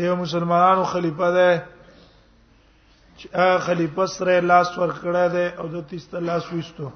یو 0.00 0.14
مسلمانانو 0.16 0.84
خلیفہ 0.92 1.26
ده 1.32 1.56
چې 1.86 3.30
هغه 3.40 3.56
خلیفہ 3.64 4.04
سره 4.12 4.34
لاس 4.50 4.68
ورکړه 4.76 5.32
ده 5.32 5.48
او 5.62 5.64
د 5.74 5.82
تیست 5.90 6.12
لاس 6.28 6.44
وستو 6.52 6.86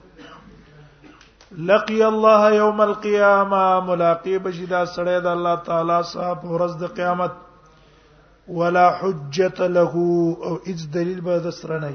لقي 1.70 1.98
الله 2.10 2.46
يوم 2.54 2.78
القيامه 2.80 3.58
ملاقات 3.90 4.40
بشدا 4.46 4.80
سره 4.94 5.16
د 5.26 5.36
الله 5.36 5.54
تعالی 5.68 5.98
صاحب 6.12 6.46
ورځ 6.54 6.80
د 6.84 6.94
قیامت 7.00 7.34
ولا 8.58 8.84
حجه 9.00 9.68
له 9.78 10.04
او 10.48 10.52
اذ 10.74 10.84
دلیل 10.98 11.18
به 11.26 11.34
د 11.48 11.54
سره 11.56 11.78
نه 11.82 11.90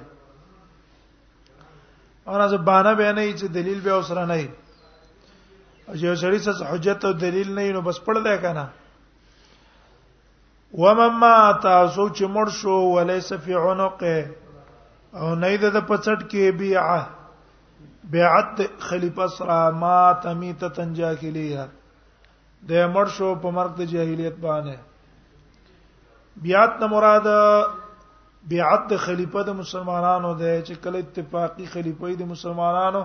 انا 2.36 2.46
زبانه 2.54 2.92
به 2.94 3.12
نه 3.12 3.34
چې 3.34 3.46
دلیل 3.58 3.80
به 3.88 4.02
سره 4.12 4.26
نه 4.34 4.38
او 5.88 5.96
چې 5.96 6.14
سړی 6.22 6.40
څه 6.46 6.70
حجت 6.74 7.00
او 7.12 7.16
دلیل 7.26 7.50
نه 7.56 7.62
نو 7.80 7.84
بس 7.90 7.98
پړ 8.10 8.18
دی 8.30 8.38
کنه 8.46 8.66
ومما 10.80 11.36
تاسو 11.64 12.08
چې 12.18 12.26
مړ 12.34 12.50
شو 12.60 12.76
ولیس 12.96 13.32
فی 13.46 13.54
عنقه 13.62 14.18
او 15.22 15.34
نه 15.42 15.70
د 15.76 15.78
پڅټ 15.88 16.20
کې 16.32 16.52
بیعه 16.60 17.02
بیعت 18.14 18.62
خلیفہ 18.90 19.26
سرا 19.38 19.60
ما 19.82 19.96
تمیت 20.26 20.64
تنجاکلیه 20.78 21.66
د 22.70 22.88
مړ 22.94 23.06
شو 23.18 23.34
په 23.42 23.52
مرګ 23.58 23.72
د 23.80 23.90
جاهلیت 23.94 24.38
باندې 24.46 26.42
بیعت 26.46 26.80
نه 26.84 26.88
مراد 26.96 27.28
بیعت 28.54 28.94
خلیفہ 29.08 29.44
د 29.48 29.58
مسلمانانو 29.62 30.34
دی 30.44 30.54
چې 30.68 30.84
کله 30.84 30.98
اتفاقی 31.06 31.66
خلیفہ 31.74 32.14
د 32.22 32.32
مسلمانانو 32.32 33.04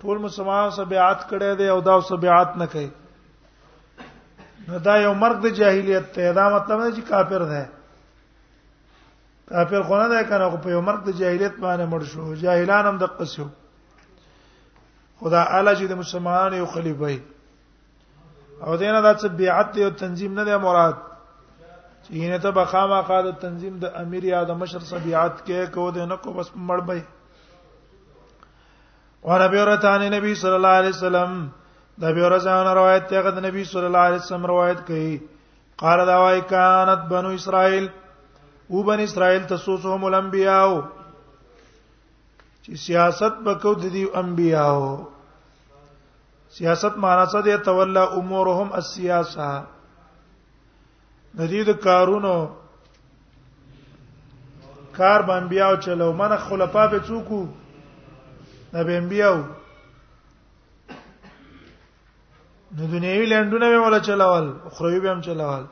ټول 0.00 0.24
مسلمانانو 0.26 0.74
سره 0.78 0.90
بیعت 0.94 1.28
کړي 1.28 1.62
دي 1.62 1.68
او 1.76 1.80
دا 1.90 1.98
سره 2.08 2.20
بیعت 2.28 2.56
نه 2.64 2.66
کوي 2.76 2.90
نو 4.68 4.78
دا 4.86 4.94
یو 5.06 5.14
مرګ 5.22 5.36
د 5.44 5.48
جاهلیت 5.58 6.06
ته 6.14 6.32
دا 6.38 6.46
مطلب 6.56 6.78
نه 6.84 6.90
چې 6.96 7.02
کافر 7.10 7.42
دی 7.52 7.62
کافر 9.50 9.82
خو 9.88 9.96
نه 10.00 10.06
دی 10.12 10.22
کنه 10.30 10.46
خو 10.50 10.56
په 10.64 10.68
یو 10.76 10.82
مرګ 10.88 11.00
د 11.06 11.10
جاهلیت 11.20 11.54
باندې 11.64 11.84
مړ 11.92 12.00
شو 12.12 12.34
جاهلان 12.44 12.84
هم 12.88 12.96
د 13.02 13.16
قصو 13.20 13.46
خدا 15.20 15.42
اعلی 15.54 15.72
چې 15.78 15.86
د 15.90 15.94
مسلمانانو 16.02 16.56
یو 16.62 16.66
خلیفہ 16.74 17.02
وي 17.10 17.18
او 18.66 18.76
دینه 18.76 19.00
دا 19.06 19.14
چې 19.20 19.26
بیعت 19.38 19.76
یو 19.84 19.90
تنظیم 20.04 20.32
نه 20.40 20.44
دی 20.48 20.56
مراد 20.66 20.96
چې 22.04 22.30
نه 22.32 22.38
ته 22.46 22.50
بخامه 22.58 23.00
قاعده 23.12 23.32
تنظیم 23.46 23.78
د 23.84 23.94
امیر 24.02 24.24
یا 24.32 24.42
د 24.50 24.60
مشر 24.64 24.82
سبيعت 24.92 25.34
کې 25.46 25.72
کو 25.78 25.88
دې 25.90 26.04
نه 26.12 26.16
کو 26.16 26.32
بس 26.40 26.52
مړ 26.56 26.80
به 26.90 27.00
ورابه 29.28 29.62
ورته 29.64 30.10
نبی 30.16 30.34
صلی 30.42 30.54
الله 30.60 30.74
علیه 30.82 30.94
وسلم 30.98 31.32
دا 32.00 32.12
به 32.12 32.22
ورځان 32.28 32.66
روایت 32.78 33.04
ته 33.12 33.18
غد 33.26 33.36
نبی 33.46 33.62
صلی 33.70 33.84
الله 33.90 33.98
علیه 34.10 34.18
وسلم 34.22 34.46
روایت 34.50 34.80
کړي 34.88 35.14
قال 35.82 35.98
دا 36.06 36.16
وای 36.20 36.40
کانت 36.50 37.00
بنو 37.10 37.28
اسرائیل 37.38 37.86
او 38.70 38.76
بن 38.88 38.98
اسرائیل 39.00 39.42
تسوسهم 39.54 40.02
الانبیاء 40.10 40.68
چې 42.62 42.72
سیاست 42.84 43.34
بکاو 43.48 43.74
د 43.80 43.82
دې 43.92 44.04
انبیاء 44.22 44.78
سیاست 46.60 46.92
معنا 47.06 47.24
څه 47.26 47.40
دی 47.44 47.56
تولا 47.70 48.04
امورهم 48.06 48.68
السیاسه 48.82 49.50
د 51.38 51.40
دې 51.50 51.62
د 51.72 51.74
کارونو 51.90 52.36
کار 54.96 55.22
باندې 55.22 55.48
بیا 55.54 55.68
چلو 55.88 56.08
منه 56.24 56.36
خلفا 56.48 56.84
به 56.94 56.98
څوک 57.12 57.28
نه 58.72 58.80
به 58.84 58.94
بیاو 59.10 59.38
نو 62.76 62.86
دنیوي 62.86 63.26
لندونه 63.26 63.70
به 63.70 63.78
ولا 63.86 63.98
چلاول 64.00 64.52
اخروی 64.66 65.00
به 65.00 65.10
هم 65.10 65.20
چلاول 65.20 65.64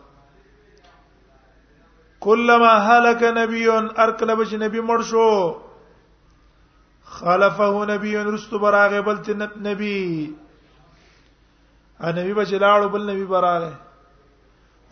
کلمہ 2.20 2.70
هلك 2.88 3.22
نبی 3.38 3.66
ارکل 4.04 4.34
بچ 4.36 4.52
نبی 4.54 4.80
مړ 4.80 5.02
شو 5.10 5.54
خلفه 7.18 7.84
نبی 7.88 8.16
رستو 8.16 8.58
براغه 8.58 9.00
بل 9.02 9.44
نبی 9.68 9.96
ا 12.00 12.12
نبی 12.12 12.34
بچ 12.34 12.48
لاړو 12.52 12.88
بل 12.94 13.10
نبی 13.10 13.24
براغه 13.24 13.72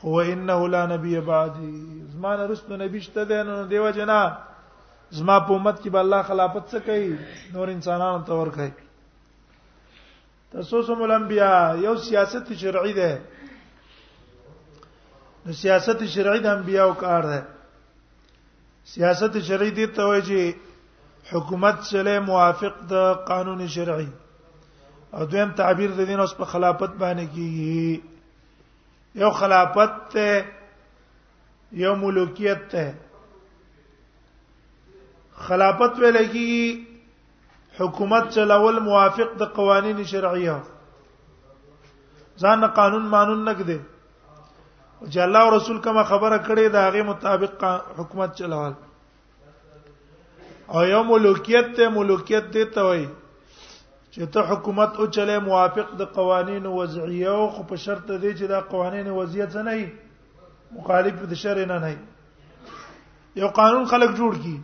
هو 0.05 0.21
انه 0.21 0.69
لا 0.69 0.87
نبی 0.87 1.21
بعدي 1.21 2.05
زمان 2.13 2.41
رستو 2.49 2.77
نبی 2.77 3.01
شته 3.01 3.25
ده 3.25 3.43
نو 3.43 3.65
دیو 3.67 3.91
جنا 3.91 4.37
زما 5.11 5.41
په 5.41 5.51
امت 5.53 5.81
کې 5.81 5.89
به 5.89 6.01
الله 6.01 6.23
خلافت 6.23 6.69
څه 6.69 6.79
کوي 6.79 7.17
نور 7.55 7.69
انسانانو 7.69 8.25
ته 8.25 8.33
ور 8.35 8.49
کوي 8.49 8.84
تاسوس 10.55 10.91
الانبیاء 10.91 11.75
یو 11.85 11.95
سیاست 11.97 12.47
شرعي 12.61 12.93
ده 12.99 13.11
د 15.47 15.53
سیاست 15.61 16.01
شرعي 16.15 16.41
د 16.45 16.47
انبیاء 16.57 16.87
کار 17.03 17.25
ده 17.31 17.41
سیاست 18.93 19.35
شرعي 19.49 19.71
دي 19.79 19.87
ته 19.97 20.03
وایي 20.11 20.23
چې 20.29 20.39
حکومت 21.33 21.77
سره 21.91 22.13
موافق 22.31 22.77
د 22.95 23.11
قانون 23.33 23.61
شرعي 23.79 24.09
او 25.13 25.25
دویم 25.33 25.51
تعبیر 25.63 25.91
د 25.99 26.11
دین 26.13 26.21
اوس 26.21 26.35
په 26.43 26.51
خلافت 26.55 26.93
باندې 27.03 27.27
کیږي 27.35 28.01
یو 29.23 29.31
خلافت 29.43 29.95
ته 30.17 30.45
یو 31.83 31.95
ملوکیت 32.07 32.63
ته 32.71 32.95
خلافت 35.51 35.95
ویل 36.01 36.19
کیږي 36.25 36.94
حکومت 37.81 38.25
چلول 38.35 38.77
موافق 38.89 39.31
د 39.41 39.51
قوانین 39.57 39.99
شرعیه 40.13 40.57
ځان 42.43 42.61
قانون 42.79 43.05
مانون 43.15 43.43
نکده 43.49 43.79
چې 45.13 45.19
الله 45.27 45.41
او 45.47 45.51
رسول 45.57 45.79
کما 45.87 46.03
خبره 46.11 46.37
کړې 46.47 46.65
دا 46.77 46.81
هغه 46.89 47.03
مطابق 47.11 47.65
حکومت 48.01 48.31
چلول 48.43 48.73
او 50.79 50.83
یو 50.93 51.03
ملوکیت 51.11 51.67
ته 51.79 51.89
ملوکیت 51.97 52.47
دی 52.57 52.65
ته 52.77 52.81
وای 52.89 53.05
چې 54.13 54.23
ته 54.37 54.41
حکومت 54.53 54.93
او 55.01 55.05
چلې 55.17 55.37
موافق 55.51 55.89
د 56.03 56.13
قوانین 56.19 56.67
وضعیه 56.75 57.33
او 57.41 57.49
خو 57.57 57.63
په 57.73 57.77
شرط 57.87 58.07
دی 58.23 58.29
چې 58.39 58.45
دا 58.53 58.61
قوانین 58.75 59.09
وضعیت 59.21 59.57
نه 59.61 59.67
نه 59.71 59.83
مخالف 60.77 61.15
د 61.33 61.43
شرع 61.43 61.65
نه 61.73 61.79
نه 61.85 61.93
یو 63.43 63.49
قانون 63.59 63.85
خلق 63.95 64.11
جوړ 64.21 64.33
کړي 64.45 64.57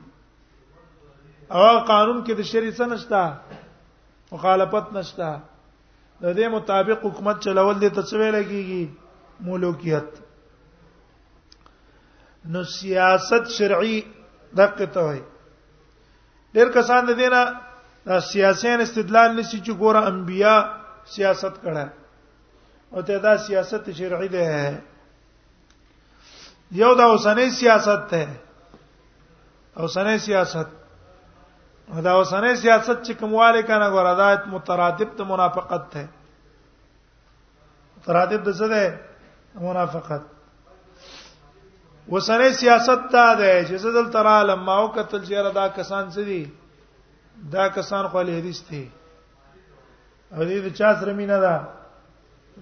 او 1.58 1.84
قانون 1.86 2.22
کې 2.24 2.34
د 2.38 2.42
شری 2.50 2.70
څه 2.78 2.86
نشته 2.90 4.34
مخالفت 4.34 4.92
نشته 4.96 5.30
د 6.22 6.24
دې 6.36 6.48
مطابق 6.52 7.06
حکومت 7.06 7.36
چلول 7.46 7.76
د 7.80 7.84
تسویل 7.96 8.36
کېږي 8.50 8.84
مولوکیت 9.46 10.08
نو 12.52 12.62
سیاست 12.76 13.44
شرعي 13.56 13.96
دقه 14.60 14.86
ته 14.94 15.00
وي 15.08 15.18
ډېر 16.54 16.68
کسان 16.80 17.02
د 17.12 17.20
دینه 17.24 17.42
دا 18.06 18.20
سیاسيان 18.30 18.80
استدلال 18.84 19.30
نشي 19.36 19.60
چې 19.64 19.72
ګوره 19.80 20.00
انبیا 20.14 20.54
سیاست 21.14 21.56
کړه 21.62 21.86
او 22.94 23.02
ته 23.10 23.18
دا 23.30 23.36
سیاست 23.48 23.90
شرعي 24.02 24.28
ده 24.36 24.66
یو 26.82 26.94
دا 26.98 27.04
اوسنۍ 27.12 27.50
سیاست 27.62 28.10
ده 28.10 28.28
اوسنۍ 29.82 30.18
سیاست 30.28 30.78
دا 31.98 32.10
اوسنۍ 32.16 32.54
سیاست 32.62 33.02
چې 33.06 33.12
کومواله 33.20 33.62
کنه 33.68 33.86
غوړه 33.94 34.12
دا 34.18 34.28
مترادف 34.52 35.10
د 35.18 35.26
منافقت 35.30 35.86
ده 35.94 36.02
مترادف 37.96 38.40
د 38.48 38.54
څه 38.58 38.66
ده 38.72 38.84
منافقت 39.66 40.22
اوسنۍ 42.12 42.50
سیاست 42.62 43.10
دا 43.12 43.26
ده 43.40 43.48
چې 43.68 43.74
زدل 43.86 44.10
تراله 44.12 44.54
ما 44.68 44.76
او 44.82 44.86
قتل 44.96 45.20
چې 45.24 45.52
دا 45.58 45.66
کسان 45.80 46.04
څه 46.14 46.22
دي 46.30 46.44
دا 47.56 47.68
کسان 47.74 48.06
خو 48.14 48.22
له 48.22 48.38
حدیث 48.38 48.60
دي 48.70 48.84
او 50.34 50.42
دې 50.44 50.58
د 50.70 50.76
چا 50.78 50.94
سره 51.02 51.12
مینا 51.22 51.38
ده 51.46 51.56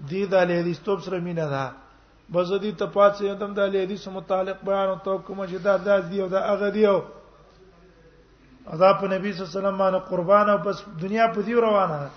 دې 0.09 0.25
د 0.33 0.49
له 0.49 0.59
حدیث 0.63 0.79
توپ 0.89 0.99
سره 1.11 1.19
مینا 1.27 1.47
ده 1.53 1.65
بس 2.33 2.47
دې 2.51 2.71
تپاتې 2.81 3.23
هم 3.45 3.53
د 3.61 3.71
له 3.75 3.81
حدیث 3.85 4.07
متعلق 4.19 4.65
بیان 4.65 4.87
او 4.89 4.97
توکمه 5.07 5.45
چې 5.47 5.57
دا 5.69 5.77
د 5.77 6.03
دې 6.11 6.19
او 6.23 6.27
دا 6.35 6.39
اغه 6.57 6.69
دی 6.77 6.85
او 6.95 6.99
دا 6.99 7.18
ادا 8.67 8.91
په 8.93 9.07
نبی 9.07 9.31
صلی 9.33 9.41
الله 9.41 9.51
علیه 9.51 9.59
وسلم 9.59 9.77
باندې 9.77 10.09
قربان 10.09 10.49
او 10.49 10.57
بس 10.57 10.83
دنیا 11.01 11.27
په 11.27 11.41
دی 11.41 11.53
روانه 11.53 11.97
ده 12.03 12.09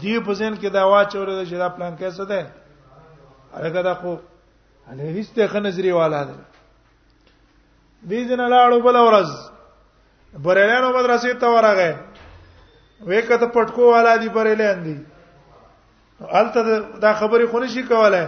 دی 0.00 0.20
په 0.20 0.32
ځین 0.34 0.54
کې 0.56 0.68
دا 0.70 0.84
واچور 0.86 1.26
ده 1.26 1.44
چې 1.44 1.52
دا 1.58 1.68
پلان 1.68 1.96
کې 1.96 2.10
څه 2.16 2.24
ده 2.24 2.46
هغه 3.54 3.82
دا 3.82 3.94
خو 3.94 4.16
هله 4.88 5.02
هیڅ 5.16 5.28
ته 5.36 5.48
خنځري 5.48 5.92
والا 5.92 6.24
ده 6.24 6.34
دې 8.08 8.28
جن 8.28 8.40
لاړو 8.50 8.82
بل 8.84 8.96
ورځ 9.04 9.28
بریلانو 10.44 10.92
مدرسې 10.98 11.34
ته 11.40 11.46
ورغه 11.50 11.92
وې 13.06 13.20
کته 13.28 13.46
پټکو 13.46 13.90
والا 13.94 14.16
دی 14.16 14.28
بریلان 14.28 14.82
دی 14.84 14.98
الته 16.32 16.60
دا 17.04 17.12
خبرې 17.20 17.46
خو 17.50 17.58
نشي 17.64 17.82
کولای 17.88 18.26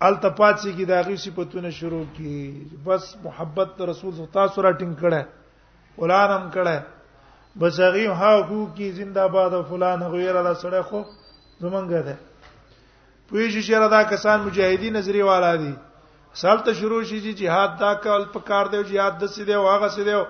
الته 0.00 0.28
پاتسي 0.30 0.72
کې 0.74 0.84
دا 0.86 1.00
غي 1.02 1.16
صفاتونه 1.16 1.70
شروع 1.70 2.04
کی 2.16 2.66
بس 2.84 3.16
محبت 3.24 3.80
رسول 3.80 4.12
الله 4.14 4.26
تاسو 4.32 4.62
را 4.62 4.70
ټینګ 4.72 4.96
کړه 5.00 5.22
فلانم 5.96 6.50
کړه 6.52 6.82
بسغي 7.60 8.06
ها 8.06 8.34
کو 8.48 8.66
کی 8.76 8.90
زنده‌باد 8.96 9.52
فلان 9.70 10.02
غیر 10.16 10.36
الله 10.36 10.54
سره 10.64 10.82
خو 10.90 11.02
زمونږ 11.60 11.88
ده 12.08 12.16
پویږي 13.28 13.60
چې 13.62 13.74
را 13.84 13.88
دا 13.88 14.02
کسان 14.02 14.40
مجاهدین 14.40 14.94
نظری 14.98 15.22
والا 15.28 15.54
دي 15.56 15.74
سالته 16.42 16.72
شروع 16.80 17.02
شي 17.04 17.18
چې 17.22 17.32
jihad 17.42 17.78
دا 17.80 17.94
کول 18.04 18.24
په 18.34 18.40
کار 18.52 18.66
دی 18.72 18.82
jihad 18.92 19.18
د 19.20 19.26
سیده 19.34 19.58
واغه 19.60 19.88
سیده 19.88 20.26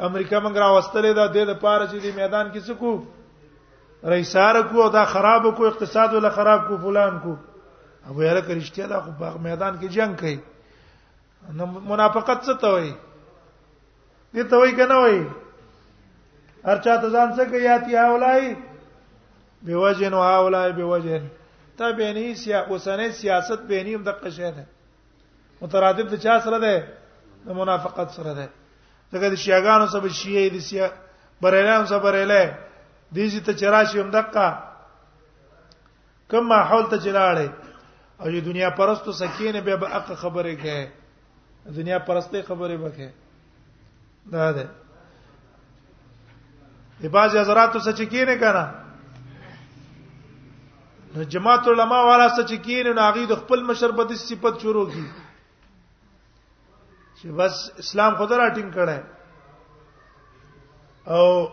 امریکا 0.00 0.40
منګ 0.40 0.56
را 0.58 0.68
واستلې 0.78 1.12
دا 1.20 1.26
د 1.28 1.60
پاره 1.62 1.86
چې 1.86 1.96
د 2.04 2.16
میدان 2.16 2.50
کې 2.52 2.60
څه 2.66 2.74
کو 2.74 3.04
رئیسار 4.12 4.62
کو 4.70 4.88
دا 4.94 5.04
خراب 5.10 5.46
کو 5.56 5.66
اقتصاد 5.66 6.14
ولا 6.14 6.28
خراب 6.30 6.66
کو 6.68 6.76
فلان 6.82 7.18
کو 7.20 7.34
ابو 8.08 8.22
یاره 8.22 8.40
کرشتیا 8.48 8.86
دا 8.86 9.00
خو 9.00 9.10
باغ 9.18 9.38
میدان 9.46 9.78
کې 9.80 9.86
جنگ 9.86 10.16
کوي 10.20 10.38
منافقت 11.90 12.42
څه 12.42 12.60
ته 12.64 12.68
وایي 12.74 12.94
دې 14.34 14.42
ته 14.50 14.56
وای 14.58 14.72
کنه 14.78 14.96
وای 15.00 15.18
هر 16.66 16.78
چا 16.84 16.94
ته 17.02 17.08
ځان 17.14 17.28
څه 17.36 17.42
کوي 17.50 17.68
اتی 17.68 17.94
اولای 17.96 18.56
به 19.62 19.74
وجن 19.86 20.14
او 20.14 20.22
اولای 20.42 20.72
به 20.72 20.84
وجن 20.92 21.24
ته 21.78 21.84
بینی 21.98 22.34
سیا 22.34 22.58
اوسنه 22.70 23.06
سیاست 23.18 23.62
بینی 23.70 23.94
هم 23.94 24.02
د 24.08 24.18
قشه 24.22 24.50
ده 24.54 24.64
مترادف 25.60 26.06
د 26.10 26.14
چا 26.26 26.34
سره 26.44 26.58
ده 26.64 26.74
د 27.46 27.52
منافقت 27.58 28.08
سره 28.16 28.32
ده 28.38 28.46
دغه 29.12 29.28
د 29.30 29.34
شیعاګانو 29.44 29.86
سره 29.92 30.08
شیعه 30.20 30.48
دي 30.50 30.60
سیا 30.60 30.86
بریلانو 31.42 31.86
سره 31.86 31.98
بریله 32.06 32.42
دي 33.14 33.30
چې 33.30 33.40
ته 33.46 33.52
چراشي 33.60 34.00
هم 34.00 34.10
دقه 34.10 34.46
کوم 36.30 36.44
ماحول 36.48 36.86
ته 36.90 36.96
چلاړې 37.04 37.48
او 38.20 38.26
د 38.34 38.38
دنیا 38.46 38.68
پرستو 38.70 39.12
سکینه 39.12 39.60
به 39.60 39.76
به 39.76 39.88
حق 39.88 40.14
خبره 40.14 40.54
کوي 40.62 40.86
دنیا 41.66 41.98
پرسته 41.98 42.42
خبره 42.42 42.76
وکړي 42.82 43.10
دا 44.32 44.52
ده 44.52 44.68
عبادت 47.04 47.36
حضرات 47.36 47.72
څه 47.76 47.92
چې 47.98 48.04
کینې 48.12 48.36
کړه 48.42 48.64
نو 51.14 51.22
جماعت 51.34 51.68
العلماء 51.68 52.02
والا 52.06 52.28
څه 52.36 52.42
چې 52.48 52.56
کینې 52.66 52.92
نو 52.94 53.00
هغه 53.02 53.24
د 53.32 53.34
خپل 53.42 53.62
مشربت 53.70 54.12
صفت 54.20 54.54
شروع 54.62 54.84
کی 54.94 55.04
چې 57.18 57.26
بس 57.38 57.54
اسلام 57.84 58.14
خدای 58.18 58.38
راټینګ 58.38 58.74
کړه 58.78 58.98
او 61.14 61.48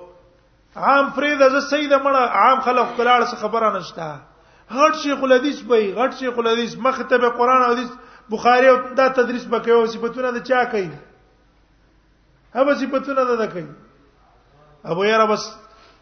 عام 0.75 1.05
فرید 1.15 1.41
از 1.41 1.55
سید 1.69 1.91
مړه 1.91 2.23
عام 2.41 2.57
خلک 2.61 2.95
کلاړ 2.97 3.21
څه 3.29 3.35
خبره 3.35 3.77
نشته 3.77 4.19
غټ 4.79 4.93
شیخ 5.03 5.19
الحدیث 5.23 5.61
به 5.67 5.93
غټ 5.99 6.11
شیخ 6.23 6.35
الحدیث 6.39 6.75
مختبه 6.87 7.29
قران 7.29 7.61
او 7.61 7.71
حدیث 7.73 7.89
بخاری 8.31 8.67
او 8.67 8.77
دا 8.97 9.07
تدریس 9.15 9.45
بکوي 9.51 9.87
صفاتونه 9.93 10.31
د 10.31 10.43
چا 10.47 10.63
کوي 10.71 10.89
هغه 12.55 12.73
صفاتونه 12.75 13.23
ده 13.37 13.47
کوي 13.47 13.65
ابو 14.85 15.03
یاره 15.05 15.25
بس 15.31 15.43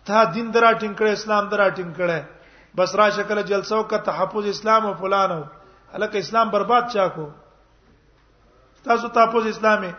ته 0.06 0.26
دین 0.34 0.52
درا 0.54 0.72
ټینګړې 0.82 1.12
اسلام 1.18 1.50
درا 1.52 1.68
ټینګړې 1.78 2.22
بس 2.76 2.92
را 3.00 3.08
شکل 3.10 3.42
جلسه 3.50 3.76
او 3.78 3.84
که 3.88 3.98
تحفظ 3.98 4.46
اسلام 4.46 4.86
او 4.86 4.94
فلانو 4.94 5.42
الکه 5.94 6.18
اسلام 6.20 6.50
برباد 6.52 6.82
چا 6.94 7.08
کو 7.16 7.26
تاسو 8.84 9.08
تحفظ 9.08 9.46
اسلامي 9.48 9.92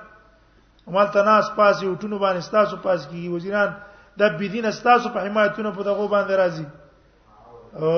مال 0.88 1.08
تناس 1.14 1.46
پاسي 1.56 1.86
وټونو 1.92 2.18
باندې 2.24 2.50
تاسو 2.50 2.76
پاس 2.82 3.06
کی 3.10 3.28
وزیران 3.28 3.70
د 4.18 4.22
بيدین 4.38 4.70
تاسو 4.82 5.08
په 5.14 5.20
حمایتونو 5.26 5.70
په 5.72 5.82
دغه 5.82 6.06
باندې 6.14 6.34
راځي 6.42 6.66
او 7.78 7.92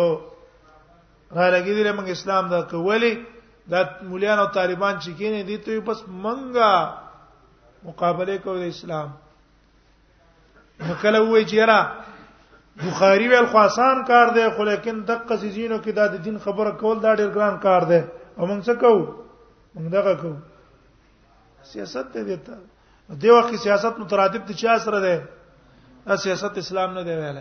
را 1.36 1.46
لګیدل 1.54 1.92
موږ 1.96 2.08
اسلام 2.08 2.48
د 2.48 2.54
کولی 2.70 3.24
د 3.72 3.74
مليان 4.10 4.38
او 4.38 4.46
طالبان 4.58 4.94
چې 5.00 5.10
کینې 5.18 5.42
دي 5.46 5.56
ته 5.64 5.80
بس 5.80 5.98
منګه 6.08 7.01
مقابله 7.84 8.36
کو 8.44 8.54
د 8.58 8.62
اسلام 8.72 9.08
مکله 10.80 11.20
وې 11.30 11.42
چې 11.50 11.58
را 11.70 11.80
بخاری 12.84 13.26
ویل 13.28 13.46
خو 13.52 13.58
آسان 13.58 14.04
کار 14.10 14.26
دی 14.34 14.48
خو 14.56 14.64
لیکن 14.64 14.96
د 15.08 15.26
قصیزینو 15.28 15.78
کې 15.82 15.92
د 15.98 16.22
دین 16.24 16.38
خبره 16.44 16.70
کول 16.82 16.98
دا 17.02 17.14
ډیر 17.14 17.30
ګران 17.36 17.58
کار 17.66 17.82
دی 17.90 18.00
او 18.38 18.46
موږ 18.46 18.60
څه 18.68 18.74
کوو 18.82 19.02
موږ 19.74 19.86
دغه 19.98 20.14
کوو 20.22 20.36
سیاست 21.72 22.14
دی 22.16 22.36
ته 22.36 22.56
دی 23.22 23.30
وخت 23.30 23.54
سیاست 23.66 23.98
مترادف 23.98 24.42
دي 24.48 24.54
چې 24.54 24.66
اثر 24.66 24.94
دی 25.06 25.14
سیاست 26.26 26.58
اسلام 26.62 26.90
نه 26.98 27.02
دی 27.10 27.14
ویل 27.20 27.38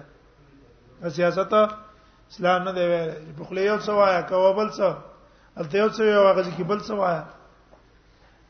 سیاست 1.22 1.54
اسلام 2.32 2.62
نه 2.68 2.72
دی 2.78 2.84
ویل 2.92 3.10
په 3.40 3.44
خله 3.44 3.62
یو 3.62 3.80
څه 3.80 3.90
وایا 4.02 4.22
کو 4.30 4.46
بل 4.62 4.70
څه 4.70 4.86
الته 5.60 5.78
یو 5.78 5.90
څه 5.90 6.00
وایا 6.00 6.34
غږی 6.38 6.54
کې 6.58 6.64
بل 6.74 6.80
څه 6.86 6.94
وایا 7.04 7.24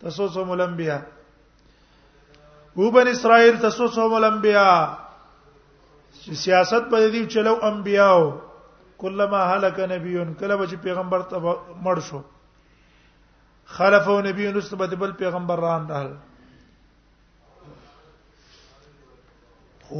تاسو 0.01 0.27
سو 0.33 0.43
مولم 0.45 0.75
بیا 0.75 0.97
او 2.77 2.91
بن 2.91 3.07
اسرائیل 3.07 3.57
تسوسهم 3.61 4.13
الانبیاء 4.15 4.85
سیاست 6.43 6.85
په 6.91 7.11
دې 7.11 7.23
چلو 7.33 7.55
انبیاء 7.69 8.19
کلمہ 9.03 9.41
هلك 9.53 9.77
نبیون 9.91 10.33
کله 10.41 10.55
به 10.61 10.75
پیغمبر 10.85 11.21
ته 11.31 11.37
مړ 11.83 11.97
شو 12.09 12.21
خلفو 13.79 14.15
نبیون 14.27 14.55
استبد 14.61 14.91
بل 15.01 15.11
پیغمبر 15.23 15.57
ران 15.65 15.83
دهل 15.89 16.09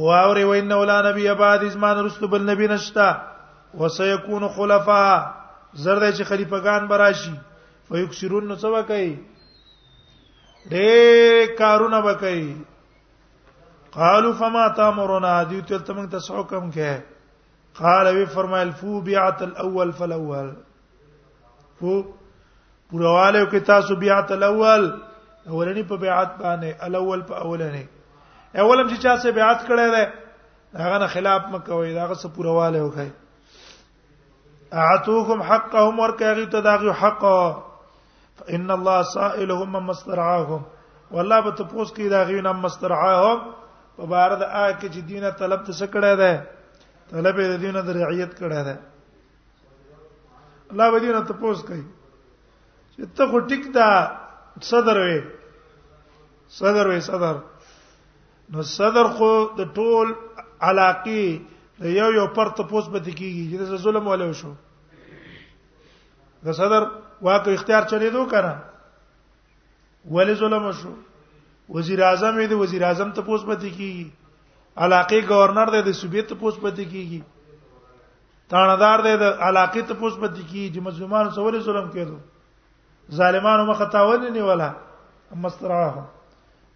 واوري 0.04 0.44
وان 0.52 0.72
ولا 0.72 0.98
نبي 1.10 1.26
بعد 1.42 1.60
ازمان 1.68 1.96
رسل 2.04 2.24
بل 2.36 2.42
نبي 2.50 2.66
نشتا 2.74 3.08
وسيكون 3.82 4.42
خلفا 4.56 5.02
زرد 5.74 6.14
چې 6.14 6.22
خلیفګان 6.32 6.82
براشي 6.94 7.32
فیکسرون 7.88 8.44
نو 8.48 8.54
څه 8.64 8.68
وکي 8.76 9.10
ډېر 10.70 11.54
کارونه 11.60 11.98
وکړي 12.06 12.44
قالوا 13.96 14.32
فما 14.40 14.66
تامرنا 14.80 15.42
دي 15.50 15.60
ته 15.70 15.78
تم 15.86 16.06
ته 16.10 16.18
حکم 16.40 16.68
کې 16.70 17.00
قال 17.78 18.06
وی 18.16 18.24
فرمایل 18.34 18.70
فو 18.80 19.00
بیعت 19.08 19.42
الاول 19.42 19.90
فالاول 19.98 20.50
فو 21.80 22.02
پرواله 22.92 23.44
کې 23.44 23.60
تاسو 23.72 23.96
بیعت 24.04 24.30
الاول 24.32 24.90
اولنی 25.48 25.82
په 25.90 25.96
بیعت 26.04 26.36
باندې 26.38 26.84
الاول 26.88 27.20
په 27.32 27.42
اولنی 27.44 27.84
اولم 28.58 28.88
چې 28.88 28.96
چا 29.02 29.16
سره 29.16 29.32
بیعت 29.40 29.66
کړی 29.66 29.86
دی 29.96 30.06
هغه 30.84 30.98
نه 31.04 31.06
خلاف 31.16 31.42
مکه 31.56 31.74
وي 31.80 31.94
داغه 31.94 32.14
سره 32.22 32.30
پرواله 32.38 32.86
وکړي 32.86 34.78
اعتوکم 34.82 35.42
حقهم 35.48 35.98
ورکه 36.00 36.34
غیته 36.40 36.60
داغه 36.70 36.92
حق 37.02 37.24
ان 38.50 38.70
الله 38.70 39.02
سائلهم 39.14 39.68
مما 39.76 39.92
استرعاهم 39.92 40.62
والله 41.10 41.40
به 41.40 41.50
تاسو 41.50 41.94
کې 41.96 42.08
دا 42.12 42.20
غوینه 42.28 42.52
مما 42.52 42.66
استرعاهم 42.72 43.38
په 43.96 44.04
بار 44.12 44.30
د 44.40 44.42
آ 44.42 44.66
کې 44.78 44.88
چې 44.94 45.00
دینه 45.10 45.30
طلب 45.40 45.60
ته 45.66 45.72
سکړه 45.80 46.12
ده 46.20 46.32
طلب 47.12 47.34
یې 47.40 47.56
دینه 47.62 47.80
د 47.86 47.90
رعایت 47.98 48.32
کړه 48.40 48.60
ده 48.66 48.76
الله 50.72 50.86
به 50.92 50.98
دینه 51.02 51.20
تاسو 51.28 51.62
کوي 51.68 51.84
چې 52.94 53.02
ته 53.16 53.22
خو 53.30 53.38
ټیک 53.52 53.62
دا 53.76 53.88
صدر 54.70 54.96
وې 55.04 55.18
صدر 56.58 56.84
وې 56.88 56.98
صدر 57.10 57.34
نو 58.52 58.62
صدر 58.78 59.06
خو 59.16 59.32
د 59.60 59.70
ټول 59.76 60.06
علاقي 60.68 61.24
د 61.82 61.86
یو 61.98 62.08
یو 62.18 62.26
پر 62.36 62.46
تاسو 62.56 62.90
به 62.92 62.98
دکیږي 63.06 63.44
چې 63.50 63.82
ظلم 63.86 64.04
ولې 64.08 64.26
وشو 64.30 64.52
د 66.44 66.48
صدر 66.60 66.82
واک 67.22 67.48
اختیار 67.52 67.82
چره 67.90 68.10
دو 68.10 68.26
کنه 68.30 68.56
ولې 70.12 70.32
ظلم 70.42 70.70
شو 70.82 70.90
وزیر 71.74 72.02
اعظم 72.04 72.36
دې 72.46 72.52
وزیر 72.62 72.82
اعظم 72.84 73.10
ته 73.18 73.22
پوس 73.28 73.44
پاتې 73.46 73.70
کیږي 73.78 74.08
علاقې 74.76 75.20
گورنر 75.28 75.68
دې 75.72 75.82
د 75.82 75.92
صوبې 75.92 76.22
ته 76.30 76.34
پوس 76.40 76.54
پاتې 76.62 76.84
کیږي 76.92 77.20
تاندار 78.54 78.98
دې 79.06 79.16
د 79.16 79.24
علاقې 79.48 79.82
ته 79.90 79.94
پوس 79.94 80.14
پاتې 80.20 80.42
کیږي 80.52 80.68
چې 80.74 80.80
مسلمانانو 80.88 81.30
سره 81.30 81.60
ظلم 81.68 81.86
کېدو 81.90 82.18
ظالمانو 83.20 83.64
مخه 83.70 83.84
تاول 83.94 84.26
نه 84.32 84.42
ولا 84.50 84.68
مستراحه 85.46 86.04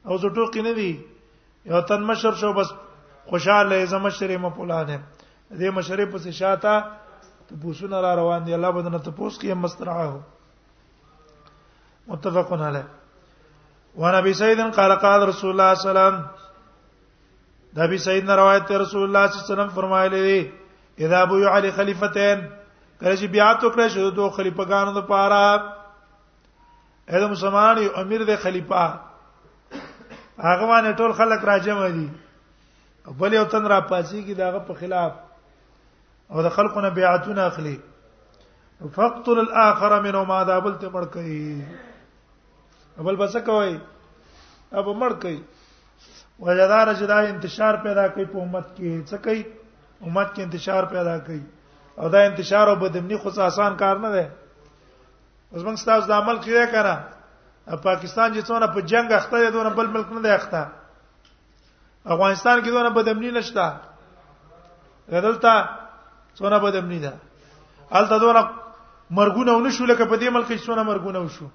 او 0.07 0.19
زه 0.26 0.35
ټوکی 0.38 0.62
نه 0.69 0.73
دی 0.79 0.91
یو 1.73 1.81
تن 1.91 2.07
مشر 2.12 2.35
شو 2.45 2.53
بس 2.61 2.73
خوشاله 3.33 3.83
زما 3.95 4.09
شری 4.21 4.37
مپولانه 4.47 5.03
دې 5.50 5.75
مشرې 5.81 6.15
په 6.15 6.38
شاته 6.41 7.50
ته 7.50 7.61
پوسونه 7.67 8.00
را 8.09 8.15
روان 8.23 8.45
دي 8.49 8.55
الله 8.61 8.71
بدن 8.81 8.99
ته 8.99 9.11
پوس 9.11 9.38
کې 9.43 9.62
مستراحه 9.67 10.25
متفقون 12.08 12.62
علیه 12.62 12.84
وانا 13.96 14.18
ابي 14.18 14.32
سعيد 14.40 14.60
قال 14.60 14.94
قال 15.04 15.28
رسول 15.28 15.50
الله 15.50 15.75
صلى 15.75 15.90
الله 15.90 16.00
عليه 16.00 16.14
وسلم 16.14 16.26
دا 17.76 17.84
ابي 17.84 17.98
سعيد 17.98 18.30
روایت 18.30 18.72
رسول 18.72 19.02
الله 19.04 19.26
صلى 19.26 19.38
الله 19.38 19.46
عليه 19.46 19.54
وسلم 19.54 19.68
فرمایلی 19.68 20.52
اذا 21.06 21.22
ابو 21.22 21.38
علي 21.48 21.70
خليفتين 21.72 22.46
کله 23.00 23.16
چې 23.16 23.26
بیا 23.36 23.52
تو 23.62 23.70
کړ 23.70 23.88
شو 23.94 24.10
دوه 24.18 24.30
خلیفګانو 24.36 24.94
د 24.98 25.06
پاره 25.06 25.62
اې 27.08 27.20
د 27.25 27.30
مسلمان 27.32 27.78
یو 27.82 27.90
امیر 28.02 28.25
د 28.30 28.36
خلیفہ 28.44 28.84
هغه 28.84 30.70
باندې 30.70 30.96
ټول 31.02 31.12
خلک 31.22 31.44
راجم 31.50 31.82
دي 31.98 32.08
بل 33.18 33.34
یو 33.34 33.44
تن 33.50 33.66
را 33.72 33.80
پاسی 33.90 34.22
کی 34.28 34.34
داغه 34.38 34.58
په 34.68 34.75
خلاف 34.80 35.12
او 36.30 36.42
د 36.46 36.50
خلقونه 36.54 36.88
بیعتونه 37.00 37.42
اخلي 37.50 37.76
فقتل 38.94 39.38
الاخر 39.44 40.00
منهما 40.08 40.40
دا 40.52 40.58
بل 40.64 40.75
ته 40.75 40.88
مړ 40.88 41.04
کوي 41.04 41.62
بل 43.05 43.17
بس 43.17 43.37
کوي 43.47 43.76
اب 44.76 44.88
مړ 44.88 45.12
کوي 45.23 45.41
وجدار 46.41 46.93
جدا 47.00 47.19
انتشار 47.29 47.75
پیدا 47.85 48.07
کوي 48.15 48.25
په 48.25 48.38
امت 48.43 48.67
کې 48.76 49.03
څه 49.09 49.17
کوي 49.25 49.43
امت 50.07 50.35
کې 50.35 50.41
انتشار 50.43 50.83
پیدا 50.95 51.19
کوي 51.26 51.43
او 52.00 52.09
دا 52.12 52.23
انتشار 52.29 52.69
او 52.69 52.75
بدمنی 52.81 53.17
خو 53.19 53.29
آسان 53.43 53.76
کار 53.76 53.97
نه 54.05 54.11
دی 54.12 54.25
اوس 55.53 55.62
موږ 55.62 55.76
ستاسو 55.83 56.07
د 56.09 56.12
عمل 56.21 56.37
کې 56.41 56.73
کړه 56.73 56.97
پاکستان 57.85 58.35
چې 58.35 58.41
څونه 58.49 58.67
په 58.75 58.81
جنگ 58.93 59.12
اخته 59.12 59.38
دی 59.45 59.50
دونه 59.50 59.71
بل 59.79 59.87
ملک 59.99 60.12
نه 60.17 60.21
دی 60.29 60.33
اخته 60.38 60.65
افغانستان 62.17 62.59
کې 62.59 62.71
دونه 62.71 62.91
بدمنی 62.97 63.31
نشته 63.31 63.73
غدلته 65.15 65.55
څونه 66.37 66.59
بدمنی 66.65 66.99
ده 66.99 67.12
الته 67.93 68.19
دونه 68.26 68.45
مرګونه 69.11 69.49
ونه 69.49 69.71
شو 69.71 69.87
لکه 69.87 70.05
په 70.05 70.17
دې 70.17 70.29
ملک 70.31 70.47
کې 70.49 70.67
څونه 70.67 70.83
مرګونه 70.93 71.19
وشو 71.25 71.47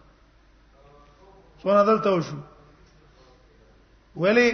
څونه 1.63 1.81
دلته 1.89 2.09
وشو 2.11 2.37
ولی 4.23 4.47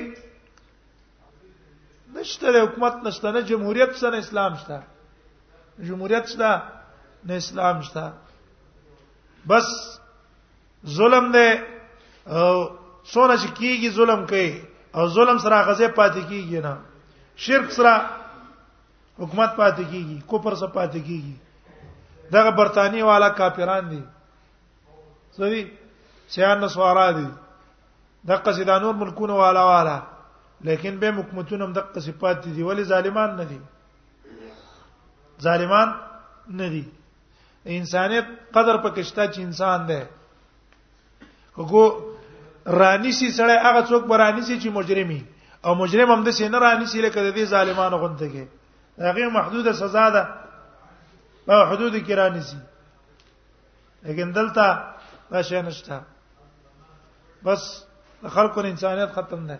نشته 2.13 2.47
حکومت 2.63 2.95
نشته 3.07 3.27
نه 3.35 3.41
جمهوریت 3.51 3.91
سره 4.01 4.17
اسلام 4.23 4.53
شته 4.63 4.77
جمهوریت 5.87 6.25
شته 6.33 6.51
نه 7.29 7.33
اسلام 7.43 7.81
شته 7.87 8.05
بس 9.49 9.69
ظلم 10.97 11.31
دی 11.35 11.49
او 12.37 12.51
سونه 13.13 13.35
چې 13.41 13.49
کیږي 13.59 13.89
ظلم 13.99 14.21
کوي 14.25 14.51
او 14.97 15.07
ظلم 15.17 15.37
سره 15.47 15.57
غزه 15.71 15.87
پاتې 15.97 16.21
کیږي 16.29 16.59
نه 16.65 16.73
شرک 17.47 17.69
سره 17.77 17.93
حکومت 19.17 19.51
پاتې 19.59 19.83
کیږي 19.91 20.17
کوپر 20.29 20.55
سره 20.63 20.71
پاتې 20.77 20.99
کیږي 21.07 21.35
دغه 22.31 22.51
برتانی 22.51 23.01
والا 23.01 23.29
کافران 23.39 23.89
دي 23.91 24.01
سوي 25.37 25.67
سیان 26.27 26.59
نسوارا 26.61 27.11
دي 27.11 27.27
دغه 28.27 28.51
سیدا 28.51 28.77
نور 28.79 28.93
ملکونه 28.95 29.33
والا 29.33 29.63
والا 29.65 29.97
لیکن 30.61 30.99
به 30.99 31.11
حکومتونه 31.11 31.65
هم 31.65 31.73
دغه 31.73 31.99
صفات 31.99 32.41
دي 32.47 32.63
ولی 32.63 32.83
ظالمان 32.83 33.29
نه 33.37 33.43
دي 33.43 33.59
ظالمان 35.41 35.89
نه 36.49 36.67
دي 36.69 36.83
انسانیت 37.65 38.25
قدر 38.53 38.77
پکشته 38.77 39.27
چې 39.31 39.39
انسان 39.39 39.85
ده 39.85 40.07
وګو 41.57 41.85
رانی 42.65 43.11
سي 43.11 43.31
سره 43.31 43.53
هغه 43.63 43.81
څوک 43.85 44.03
برانی 44.07 44.41
سي 44.41 44.59
چې 44.61 44.67
مجرمي 44.67 45.25
او 45.65 45.75
مجرم 45.75 46.11
هم 46.11 46.23
د 46.23 46.29
سینه 46.29 46.59
رانی 46.59 46.85
سي 46.85 47.01
لکه 47.01 47.23
د 47.23 47.35
دې 47.37 47.43
ظالمانو 47.43 47.97
غونته 47.97 48.27
کې 48.29 48.45
هغه 48.99 49.29
محدوده 49.29 49.73
سزا 49.73 50.09
ده 50.09 50.23
په 51.47 51.65
حدود 51.69 51.93
کې 51.95 52.11
رانی 52.11 52.41
سي 52.41 52.57
لیکن 54.03 54.31
دلته 54.31 54.91
دا 55.31 55.41
شی 55.41 55.61
نشته 55.61 56.01
بس 57.47 57.61
خلکو 58.35 58.59
انسانیت 58.73 59.09
ختم 59.17 59.41
نه 59.51 59.57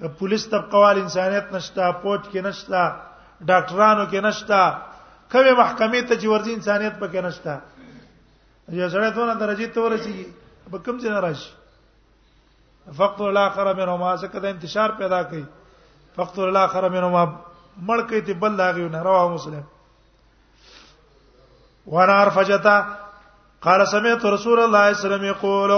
د 0.00 0.04
پولیس 0.18 0.42
طبقه 0.52 0.78
وال 0.84 0.96
انسانیت 1.04 1.46
نشتا 1.56 1.84
پورت 2.02 2.24
کې 2.32 2.40
نشتا 2.48 2.82
ډاکټرانو 3.50 4.04
کې 4.12 4.20
نشتا 4.26 4.60
کومه 5.32 5.52
محکمې 5.60 6.00
ته 6.08 6.14
چې 6.20 6.26
ورځي 6.32 6.52
انسانیت 6.58 6.94
پکې 7.02 7.20
نشتا 7.26 7.54
یا 8.80 8.88
سره 8.94 9.10
ته 9.16 9.26
نه 9.32 9.36
درجه 9.44 9.68
ته 9.76 9.80
ورسیږي 9.80 10.26
به 10.74 10.78
کوم 10.86 10.96
ځای 11.04 11.20
راشي 11.26 11.50
فقط 12.98 13.20
الاخر 13.28 13.68
منهما 13.80 14.10
سکه 14.24 14.48
انتشار 14.50 14.96
پیدا 15.02 15.22
کوي 15.30 15.44
فقط 16.18 16.38
الاخر 16.48 16.88
منهما 16.96 17.24
مړ 17.86 18.00
کوي 18.12 18.20
ته 18.28 18.34
بل 18.44 18.56
لاغي 18.64 18.88
نه 18.92 19.02
رواه 19.08 19.32
مسلم 19.38 19.64
وانا 21.94 22.12
عرفجتا 22.24 22.76
قال 23.64 23.84
سمعت 23.90 24.24
رسول 24.26 24.60
الله 24.60 24.92
صلى 24.92 24.92
الله 24.92 24.92
عليه 24.92 24.96
وسلم 24.96 25.24
يقول 25.34 25.70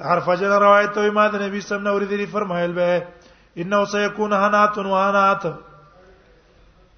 حرف 0.00 0.30
جر 0.40 0.50
روایت 0.62 0.94
تو 0.94 1.12
ما 1.12 1.26
د 1.28 1.34
نبی 1.42 1.60
صلی 1.60 1.76
الله 1.78 1.90
علیه 1.96 2.06
وسلم 2.08 2.30
فرمایل 2.32 2.72
به 2.78 3.06
انه 3.56 3.84
سيكون 3.84 4.32
هناتن 4.32 4.86
وهنات 4.86 5.44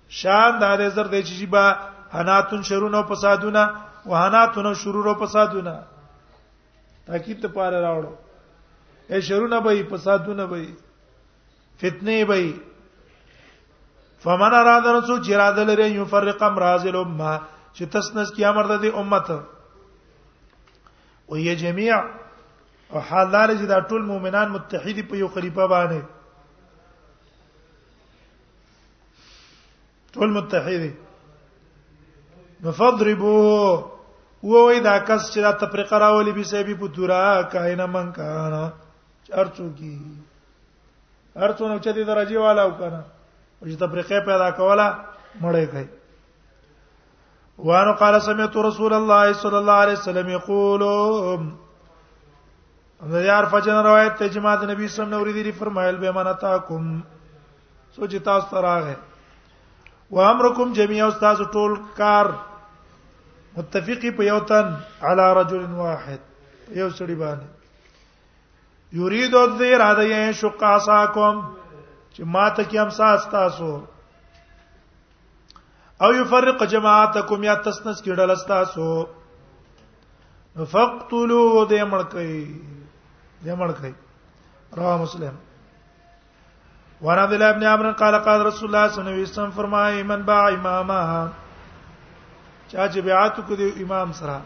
شان 0.08 0.58
دار 0.60 0.88
زر 0.88 1.06
دی 1.06 1.22
چې 1.22 1.46
با 1.50 1.76
هناتن 2.12 2.62
شرون 2.62 2.94
او 2.94 3.02
فسادونه 3.02 3.70
وهناتن 4.06 4.74
شرور 4.74 5.08
او 5.08 5.26
فسادونه 5.26 5.82
تاکید 7.06 7.42
ته 7.42 7.48
پاره 7.48 7.80
راوړو 7.80 8.12
اے 9.10 9.20
شرونه 9.22 9.60
به 9.60 9.82
فسادونه 9.90 10.46
به 10.46 10.68
فتنه 11.80 12.24
به 12.24 12.54
فمن 14.24 14.54
اراد 14.54 14.86
رسول 14.86 15.20
جراد 15.22 15.58
لري 15.58 15.86
يفرق 15.94 16.42
امراض 16.42 16.86
الامه 16.86 17.40
چې 17.76 17.84
تسنس 17.92 18.30
کی 18.36 18.44
امر 18.44 18.76
د 18.76 18.84
امت 18.94 19.30
وهي 21.28 21.54
جميع 21.54 22.02
او 22.92 22.98
حال 23.00 23.30
دار 23.32 23.48
چې 23.58 23.66
دا 23.66 23.80
ټول 23.90 24.02
مؤمنان 24.06 24.48
متحدي 24.50 25.02
په 25.08 25.16
یو 25.22 25.28
خلیفہ 25.34 25.66
باندې 25.70 26.02
ټول 30.12 30.30
متحدي 30.38 30.92
نفضربو 32.64 33.34
و 33.36 34.52
وای 34.52 34.80
دا 34.80 34.98
کس 34.98 35.32
چې 35.32 35.40
دا 35.42 35.50
تفریقه 35.64 35.98
راولي 35.98 36.32
به 36.32 36.42
سبي 36.52 36.74
په 36.74 36.86
تورا 36.94 37.42
کاینا 37.52 37.86
من 37.86 38.12
کانا 38.12 38.70
چرچو 39.26 39.68
کی 39.76 39.98
هر 41.36 41.52
څو 41.56 41.60
نو 41.68 41.78
چې 41.78 41.90
دې 41.92 42.06
درجه 42.06 42.38
والا 42.38 42.64
وکړه 42.64 43.02
او 43.60 43.68
چې 43.68 43.74
تفریقه 43.82 44.20
پیدا 44.30 44.50
کوله 44.50 44.88
مړې 45.40 45.66
کوي 45.72 45.86
وانه 47.64 47.92
قال 47.98 48.20
سمعت 48.22 48.56
رسول 48.68 48.92
الله 48.94 49.32
صلى 49.32 49.58
الله 49.58 49.72
عليه 49.72 49.92
وسلم 49.92 50.28
يقول 50.28 50.82
ان 53.04 53.14
یار 53.24 53.44
فجن 53.52 53.76
روایت 53.86 54.18
ته 54.18 54.28
جماعت 54.28 54.62
نبی 54.70 54.88
صلی 54.88 55.04
الله 55.04 55.16
علیه 55.16 55.32
وسلم 55.32 55.44
نے 55.46 55.50
فرمایل 55.58 55.96
به 55.98 56.10
من 56.16 56.26
اتاکم 56.26 56.98
سوچ 57.96 58.14
تاسو 58.24 58.46
تراغه 58.50 58.94
و 60.10 60.20
امرکم 60.20 60.72
جميع 60.72 61.04
استاد 61.06 61.36
ټول 61.52 61.78
کار 61.96 62.26
متفقی 63.56 64.10
په 64.10 64.24
یو 64.24 64.38
تن 64.52 64.74
علی 65.10 65.32
رجل 65.40 65.64
واحد 65.80 66.20
یو 66.76 66.88
سړي 66.90 67.14
باندې 67.14 67.54
یرید 69.00 69.34
الذی 69.34 69.74
راده 69.74 70.02
یې 70.02 70.32
شقاصاکم 70.42 71.42
چې 72.12 72.22
ماته 72.22 72.64
کې 72.64 72.76
هم 72.82 72.90
ساس 73.00 73.26
تاسو 73.36 73.72
او 76.04 76.10
يفرق 76.12 76.58
جماعتکم 76.70 77.44
یا 77.44 77.52
تسنس 77.66 78.00
کې 78.04 78.10
ډل 78.18 78.30
استاسو 78.36 78.88
فقتلوا 80.72 81.62
دې 81.70 81.82
مړکې 81.90 82.24
دې 83.44 83.54
مړکې 83.60 83.92
رواه 84.80 84.96
مسلم 85.04 85.34
ورا 87.06 87.22
عبد 87.22 87.32
الله 87.36 87.50
ابن 87.54 87.64
عمرو 87.72 87.92
قال 88.02 88.14
قال 88.28 88.38
رسول 88.50 88.66
الله 88.68 88.86
صلی 88.88 88.88
الله 89.04 89.12
علیه 89.14 89.22
وسلم 89.30 89.50
فرمایي 89.62 90.00
من 90.12 90.20
باع 90.28 90.44
امامها 90.52 91.24
چا 92.68 92.88
چې 92.88 92.98
بیعت 93.08 93.34
کو 93.48 93.54
دی 93.56 93.68
امام 93.84 94.08
سره 94.22 94.38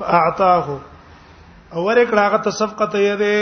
فاعطاه 0.00 0.66
او 1.74 1.90
ورکړه 1.90 2.18
هغه 2.18 2.38
ته 2.44 2.50
صفقه 2.50 2.86
ته 2.92 2.98
یې 3.08 3.40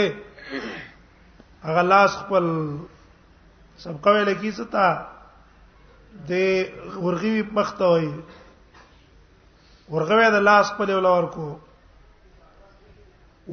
هغه 1.67 1.81
لاس 1.91 2.11
خپل 2.23 2.43
صفقه 3.83 4.09
ویل 4.15 4.31
کیسه 4.41 4.65
تا 4.75 4.87
د 6.13 6.31
ورغوي 7.05 7.41
مخته 7.57 7.85
وای 7.89 8.07
ورغوي 9.93 10.27
د 10.35 10.37
لاس 10.47 10.67
په 10.77 10.83
دی 10.87 10.93
ولور 10.97 11.23
کو 11.35 11.47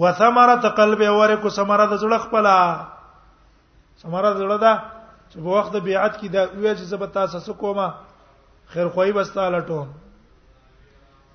وثمره 0.02 0.68
قلب 0.78 1.00
ورکو 1.20 1.48
ثمره 1.58 1.86
د 1.90 1.94
زړه 2.02 2.18
خپلا 2.24 2.56
ثمره 4.00 4.30
د 4.32 4.36
زړه 4.42 4.58
دا 4.64 4.74
چې 5.30 5.36
په 5.44 5.48
وخت 5.56 5.70
د 5.72 5.78
بیعت 5.86 6.12
کې 6.20 6.28
دا 6.34 6.42
وی 6.60 6.72
چې 6.78 6.84
زبتا 6.92 7.22
تاسو 7.34 7.52
کومه 7.62 7.86
خیر 8.72 8.88
خوای 8.94 9.12
بستا 9.14 9.48
لټو 9.54 9.80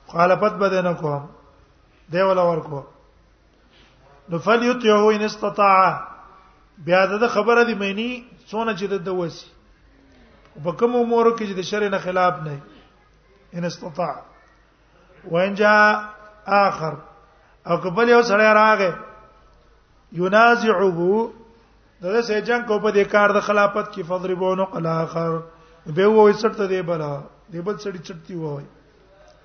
مخالفت 0.08 0.54
بده 0.62 0.82
نه 0.88 0.94
کوم 1.00 1.22
دی 2.12 2.22
ولا 2.26 2.44
ورکو 2.50 2.80
نو 4.30 4.36
فلیت 4.46 4.82
یو 4.92 5.10
ان 5.14 5.22
استطاع 5.28 5.80
بیا 6.86 7.02
د 7.06 7.26
خبره 7.36 7.62
دی 7.64 7.74
مینی 7.84 8.12
څونه 8.50 8.72
چې 8.80 8.86
د 9.08 9.10
وسی 9.20 9.48
په 10.64 10.72
کوم 10.80 10.92
امور 11.02 11.26
کې 11.38 11.44
چې 11.48 11.54
د 11.60 11.62
شر 11.70 11.84
نه 11.90 11.98
خلاف 12.06 12.34
نه 12.48 12.58
ان 13.60 13.66
استطاع 13.70 14.16
وان 15.32 15.52
جاء 15.62 15.84
اخر 16.60 16.94
او 17.70 17.78
قبل 17.84 18.08
یو 18.10 18.22
سړی 18.32 18.50
راغی 18.60 18.92
ينازعه 20.20 21.00
دا 22.04 22.22
سه 22.30 22.38
جنگ 22.42 22.66
کو 22.72 22.76
په 22.80 22.92
دې 22.92 23.04
کار 23.14 23.28
د 23.38 23.40
خلافت 23.50 23.86
کې 23.94 24.02
فضربون 24.14 24.60
قل 24.74 24.86
اخر 24.94 25.32
به 25.86 26.08
وې 26.08 26.34
څټ 26.34 26.54
ته 26.62 26.66
دی 26.74 26.82
بلا 26.90 27.14
دی 27.52 27.60
بل 27.68 27.76
څړی 27.78 28.00
چټتی 28.08 28.36
وای 28.40 28.66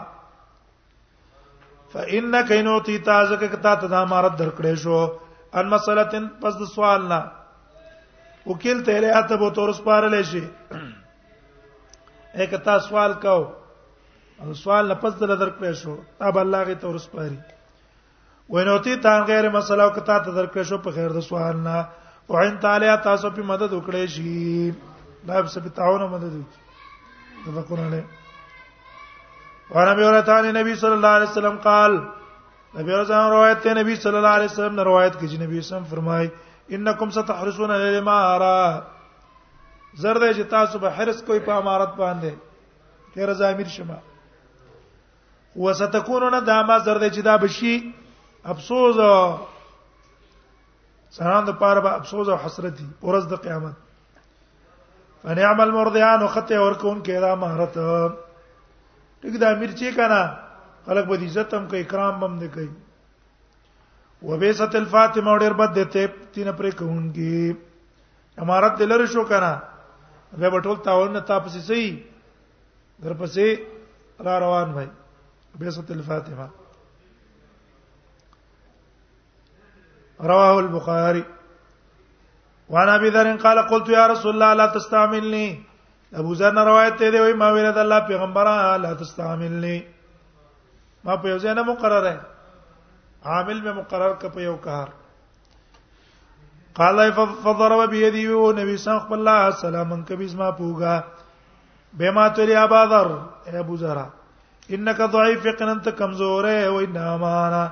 فانك 1.95 2.53
انوتی 2.53 2.99
تازک 3.11 3.41
کتا 3.53 3.75
ته 3.75 3.87
د 3.87 3.93
امارت 4.01 4.39
درکړې 4.39 4.75
شو 4.83 5.01
ان 5.55 5.69
مسالتن 5.71 6.29
پس 6.43 6.57
د 6.61 6.71
سوال 6.75 7.03
نه 7.13 7.21
وکیل 8.47 8.83
ته 8.85 9.01
له 9.05 9.19
اته 9.19 9.37
به 9.37 9.51
تور 9.59 9.73
سپارلې 9.81 10.23
شي 10.33 10.45
اک 12.41 12.55
تا 12.65 12.79
سوال 12.89 13.13
کو 13.23 13.39
او 14.43 14.55
سوال 14.65 14.89
نه 14.89 14.95
پس 14.95 15.13
د 15.17 15.35
درکړې 15.41 15.73
شو 15.83 15.97
تاب 16.19 16.39
الله 16.39 16.63
غي 16.69 16.75
تور 16.87 16.99
سپاري 17.07 17.39
وینوتی 18.55 18.97
تا 19.03 19.23
غیر 19.25 19.51
مسله 19.51 19.83
او 19.83 19.91
کتا 19.97 20.19
ته 20.19 20.31
درکړې 20.31 20.63
شو 20.69 20.79
په 20.79 20.91
غیر 20.99 21.11
د 21.15 21.21
سوال 21.23 21.57
نه 21.67 21.77
او 22.31 22.37
ان 22.39 22.57
تعالی 22.65 22.87
تاسو 23.05 23.29
په 23.37 23.43
مدد 23.51 23.71
وکړې 23.77 24.05
شي 24.15 24.71
دا 25.29 25.37
په 25.45 25.49
سبب 25.55 25.69
تعاون 25.79 26.03
مدد 26.15 26.33
وکړي 26.37 27.57
دا 27.57 27.63
قران 27.71 27.91
له 27.95 28.03
وانا 29.75 29.95
به 29.99 30.05
ورته 30.11 30.53
نبی 30.59 30.75
صلی 30.83 30.97
الله 30.99 31.15
علیه 31.19 31.29
وسلم 31.31 31.57
قال 31.67 31.93
نبی 32.79 32.91
رسول 33.01 33.31
روایت 33.35 33.59
ته 33.67 33.75
نبی 33.81 33.95
صلی 34.05 34.17
الله 34.17 34.35
علیه 34.39 34.51
وسلم 34.53 34.75
نے 34.75 34.83
روایت 34.91 35.19
کی 35.21 35.37
نبی 35.43 35.61
صلی 35.61 35.77
الله 35.77 35.91
فرمای 35.91 36.27
انکم 36.77 37.11
ستحرسون 37.19 37.71
للمارا 37.71 38.61
زرد 40.03 40.25
چې 40.37 40.43
تاسو 40.57 40.79
به 40.79 40.91
حرس 40.97 41.23
کوئی 41.27 41.41
په 41.51 41.63
امارت 41.63 41.97
باندې 42.03 42.31
تیر 43.15 43.33
زامیر 43.43 43.67
شمه 43.77 43.97
وستكونون 45.57 46.45
داما 46.45 46.79
زرد 46.79 47.13
چې 47.15 47.23
دا 47.29 47.37
بشي 47.37 47.75
افسوس 48.55 48.97
سنان 51.17 51.45
د 51.47 51.51
پاره 51.61 51.81
به 51.87 51.91
افسوس 52.01 52.27
او 52.33 52.37
حسرت 52.45 52.75
دي 52.79 52.85
ورځ 53.09 53.25
د 53.31 53.35
قیامت 53.45 53.77
ان 55.31 55.39
عمل 55.51 55.71
مرضیان 55.79 56.21
وخته 56.23 56.55
ورکون 56.65 56.97
کې 57.07 57.17
دا 57.27 57.33
مهارت 57.43 57.75
ټیک 59.23 59.35
دا 59.43 59.49
مرچی 59.63 59.91
کنا 59.97 60.21
خلق 60.87 61.05
به 61.11 61.17
عزت 61.27 61.49
هم 61.57 61.65
کوي 61.73 61.83
کرام 61.95 62.17
هم 62.27 62.33
دې 62.43 62.49
کوي 62.55 62.73
وبیست 64.29 64.73
الفاطمه 64.83 65.31
اور 65.33 65.55
بد 65.63 65.75
دیتے 65.81 66.07
تین 66.37 66.53
پرې 66.53 66.71
کوونکی 66.81 67.53
امارت 68.45 68.79
دلر 68.79 69.07
شو 69.15 69.25
کنا 69.33 69.53
به 70.39 70.49
بټول 70.51 70.79
تاون 70.89 71.13
نه 71.19 71.27
تاسو 71.33 71.61
صحیح 71.69 71.93
درپسې 73.03 73.61
را 74.29 74.39
روان 74.47 74.75
وای 74.75 74.89
بیست 75.63 75.91
الفاطمه 75.97 76.49
رواه 80.25 80.59
البخاري 80.61 81.25
وانا 82.69 82.95
ابي 82.97 83.09
ذر 83.11 83.37
قال 83.37 83.59
قلت 83.59 83.89
يا 83.89 84.07
رسول 84.07 84.35
الله 84.35 84.55
لا 84.55 84.67
تستعملني 84.67 85.63
ابو 86.15 86.33
ذر 86.33 86.67
روایت 86.67 86.99
ته 86.99 87.11
دی 87.11 87.21
وای 87.21 87.33
ما 87.33 87.51
ویره 87.53 87.71
د 87.71 87.79
الله 87.79 87.99
پیغمبره 88.01 88.77
لا 88.77 88.95
تستعملني 88.95 89.83
ما 91.05 91.17
په 91.17 91.27
یو 91.29 91.39
ځای 91.39 91.55
نه 91.57 91.63
مقرر 91.63 92.17
عامل 93.25 93.61
میں 93.61 93.73
مقرر 93.73 94.13
ک 94.13 94.25
په 94.35 94.41
یو 94.41 94.57
کار 94.57 94.89
قال 96.77 97.13
فضرب 97.43 97.91
بيدي 97.91 98.29
و 98.29 98.53
نبي 98.53 98.77
صلى 98.77 99.03
الله 99.15 99.33
عليه 99.33 99.55
وسلم 99.57 99.93
ان 99.93 100.03
کبیز 100.05 100.35
ما 100.35 100.51
پوغا 100.51 101.01
بما 101.99 102.29
تري 102.29 102.55
ابا 102.57 102.85
ذر 102.91 103.09
اے 103.47 103.59
ابو 103.59 103.77
ذر 103.77 103.99
انك 104.71 105.03
ضعيف 105.03 105.47
قن 105.59 105.69
انت 105.69 105.89
کمزور 105.99 106.45
و 106.45 106.79
انما 106.79 107.71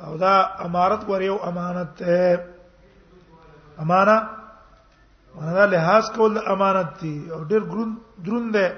او 0.00 0.16
دا 0.16 0.36
امارت 0.64 1.08
ور 1.10 1.20
یو 1.22 1.36
امانت 1.36 2.02
ده 2.02 2.46
امانه 3.80 4.28
معنا 5.34 5.66
لحاظ 5.66 6.10
کول 6.16 6.38
امانت 6.52 6.90
دي 7.00 7.30
او 7.32 7.44
ډېر 7.44 7.62
ګرون 7.70 7.90
درون 8.24 8.50
ده 8.52 8.76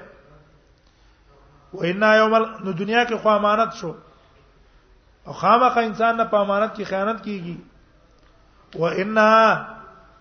وینا 1.73 2.15
یوم 2.15 2.33
نو 2.63 2.71
دنیا 2.71 3.03
کې 3.05 3.15
خو 3.21 3.29
امانت 3.29 3.71
شو 3.73 3.91
او 5.27 5.33
خامخ 5.33 5.77
انسان 5.77 6.15
نه 6.17 6.23
په 6.25 6.37
امانت 6.37 6.75
کې 6.75 6.83
خیانت 6.83 7.19
کیږي 7.25 7.55
وانها 8.75 9.67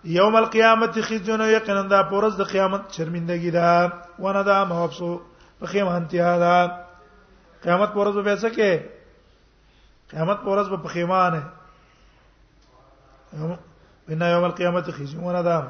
یوم 0.04 0.36
القیامت 0.36 0.98
خزیون 1.04 1.40
یقینا 1.40 1.82
دا 1.90 2.02
پورز 2.08 2.36
د 2.38 2.42
قیامت 2.48 2.82
شرمندگی 2.96 3.50
ده 3.50 3.68
ونه 4.18 4.42
دا 4.42 4.56
محبسو 4.64 5.12
په 5.60 5.66
خیمه 5.66 5.90
انتها 6.00 6.32
ده 6.42 6.56
قیامت 7.64 7.92
پورز 7.92 8.16
به 8.16 8.36
څه 8.36 8.50
کې 8.56 8.72
قیامت 10.14 10.40
پر 10.42 10.48
ورځ 10.48 10.68
به 10.70 10.76
پخیمانه 10.86 11.42
بنا 14.08 14.30
یوم 14.30 14.44
القیامت 14.44 14.90
خیزونه 14.90 15.42
ده 15.42 15.62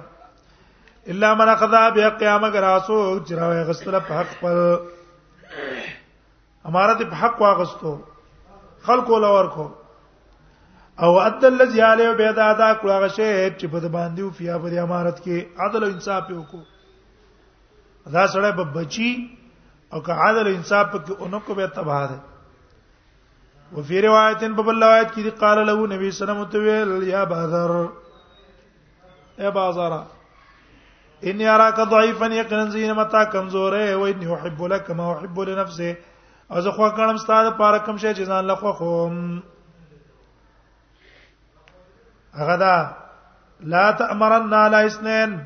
الا 1.07 1.35
من 1.35 1.55
قضا 1.55 1.91
به 1.91 2.09
قیامت 2.11 2.53
غراسو 2.53 3.21
چرای 3.29 3.65
غسل 3.65 3.99
په 4.01 4.15
حق 4.21 4.41
پر 4.41 4.57
امارت 6.65 6.99
په 6.99 7.17
حق 7.25 7.41
واغستو 7.43 7.95
خلق 8.83 9.09
ول 9.11 9.25
ورکو 9.25 9.69
او 10.99 11.11
اد 11.21 11.45
الذی 11.45 11.81
علیه 11.81 12.13
به 12.15 12.33
دا 12.33 12.53
دا 12.53 12.69
کړه 12.83 13.01
غشه 13.05 13.51
چې 13.59 13.65
په 13.73 13.89
باندې 13.89 14.21
او 14.23 14.31
فیا 14.31 14.59
په 14.59 14.81
امارت 14.83 15.23
کې 15.25 15.61
عدل 15.65 15.85
او 15.85 15.91
انصاف 15.95 16.25
وکړو 16.29 16.65
دا 18.13 18.27
سره 18.37 18.51
به 18.53 18.65
بچي 18.65 19.11
او 19.93 20.01
که 20.03 20.13
عدل 20.13 20.55
انصاف 20.55 20.93
کې 20.93 21.11
اونکو 21.21 21.55
به 21.55 21.67
تباه 21.67 22.07
ده 22.13 22.21
وفي 23.73 24.01
روایت 24.03 24.41
په 24.41 24.63
بل 24.63 24.83
روایت 24.83 25.15
کې 25.15 25.31
قال 25.41 25.59
له 25.67 25.77
نبی 25.97 26.11
صلی 26.11 26.31
الله 26.31 26.43
علیه 26.43 26.61
وسلم 26.85 27.09
یا 27.09 27.25
بازار 27.35 27.71
اے 27.71 29.45
إيه 29.45 29.49
بازار 29.51 29.93
ان 31.31 31.41
یراک 31.41 31.81
ضعیفا 31.91 32.27
یقینا 32.35 32.65
زین 32.71 32.93
متا 32.93 33.23
کمزور 33.33 33.73
ہے 33.73 33.95
و 33.95 34.03
انی 34.05 34.27
احب 34.35 34.65
لك 34.67 34.91
ما 34.91 35.13
احب 35.13 35.41
لنفسه 35.41 35.97
أز 36.51 36.65
زه 36.65 36.71
خو 36.71 36.89
کړم 36.91 37.17
ستاسو 37.23 37.51
پاره 37.59 37.79
کوم 37.87 37.97
شی 37.97 38.13
چې 38.15 38.25
ځان 38.27 38.45
لخوا 38.47 38.73
خوم 38.73 39.41
هغه 42.33 42.87
لا 43.61 43.91
تأمرن 43.91 44.53
علی 44.55 44.87
اثنين 44.87 45.41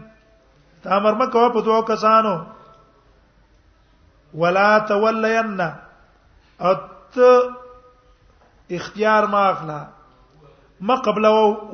تامر 0.83 1.13
مکه 1.15 1.49
په 1.55 1.61
دوه 1.61 1.83
کسانو 1.85 2.37
ولا 4.43 4.79
تولین 4.79 5.61
ات 6.61 6.83
اختیار 8.77 9.27
ما 9.27 9.39
اخلا 9.47 9.85
ما 10.81 10.95
قبل 11.05 11.25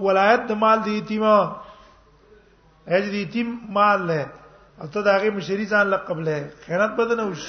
ولایت 0.05 0.41
د 0.49 0.53
مال 0.59 0.79
دی 0.85 0.93
یتیمه 0.99 1.39
اج 2.89 3.05
دی 3.13 3.21
یتیم 3.23 3.49
مال 3.69 4.01
له 4.09 4.21
او 4.81 4.87
ته 4.93 5.03
داغه 5.03 5.31
مشری 5.31 5.67
ځان 5.69 5.87
له 5.93 5.97
قبله 5.97 6.51
خیرت 6.67 6.91
بدنه 6.99 7.25
وش 7.31 7.45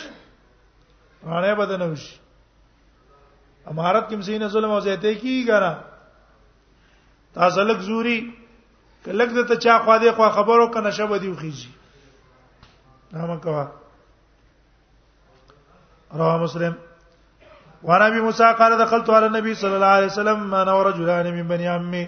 رانه 1.26 1.54
بدنه 1.56 1.86
وش 1.92 2.04
امارت 3.68 4.10
کوم 4.10 4.22
سینه 4.22 4.48
ظلم 4.48 4.72
او 4.72 4.80
زیته 4.80 5.14
کی 5.16 5.46
غرا 5.48 5.74
تاسو 7.34 7.62
لک 7.64 7.80
زوري 7.80 8.20
کله 9.06 9.26
د 9.26 9.48
ته 9.48 9.56
چا 9.56 9.78
خوا 9.80 9.98
دی 9.98 10.12
خو 10.12 10.30
خبرو 10.30 10.68
کنه 10.74 10.92
شب 10.92 11.18
دی 11.22 11.28
وخیږي 11.34 11.68
رحم 13.14 13.40
کوا 13.40 13.68
رواه 16.14 16.38
مسلم 16.44 16.74
وانا 17.88 18.06
ابي 18.08 18.22
موسى 18.22 18.52
قال 18.60 18.72
دخلت 18.84 19.10
على 19.10 19.26
النبي 19.26 19.54
صلى 19.62 19.76
الله 19.76 19.94
عليه 19.98 20.06
وسلم 20.14 20.56
انا 20.62 20.74
ورجلان 20.78 21.26
من 21.38 21.48
بني 21.52 21.68
عمي 21.68 22.06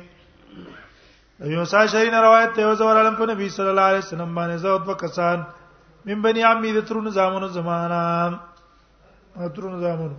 ابي 1.42 1.56
موسى 1.58 1.78
شرین 1.88 2.14
روایت 2.28 2.52
ته 2.56 2.66
وزو 2.68 2.90
علم 2.92 3.16
په 3.16 3.26
نبی 3.32 3.50
صلی 3.50 3.70
الله 3.74 3.88
علیه 3.92 4.04
وسلم 4.06 4.30
باندې 4.38 4.56
زو 4.66 4.80
په 4.90 4.94
کسان 5.04 5.44
من 6.06 6.22
بني 6.22 6.44
عمي 6.44 6.74
د 6.80 6.86
ترونو 6.88 7.10
زامنو 7.20 7.48
زمانہ 7.60 8.02
ترونو 9.56 9.80
زامنو 9.80 10.18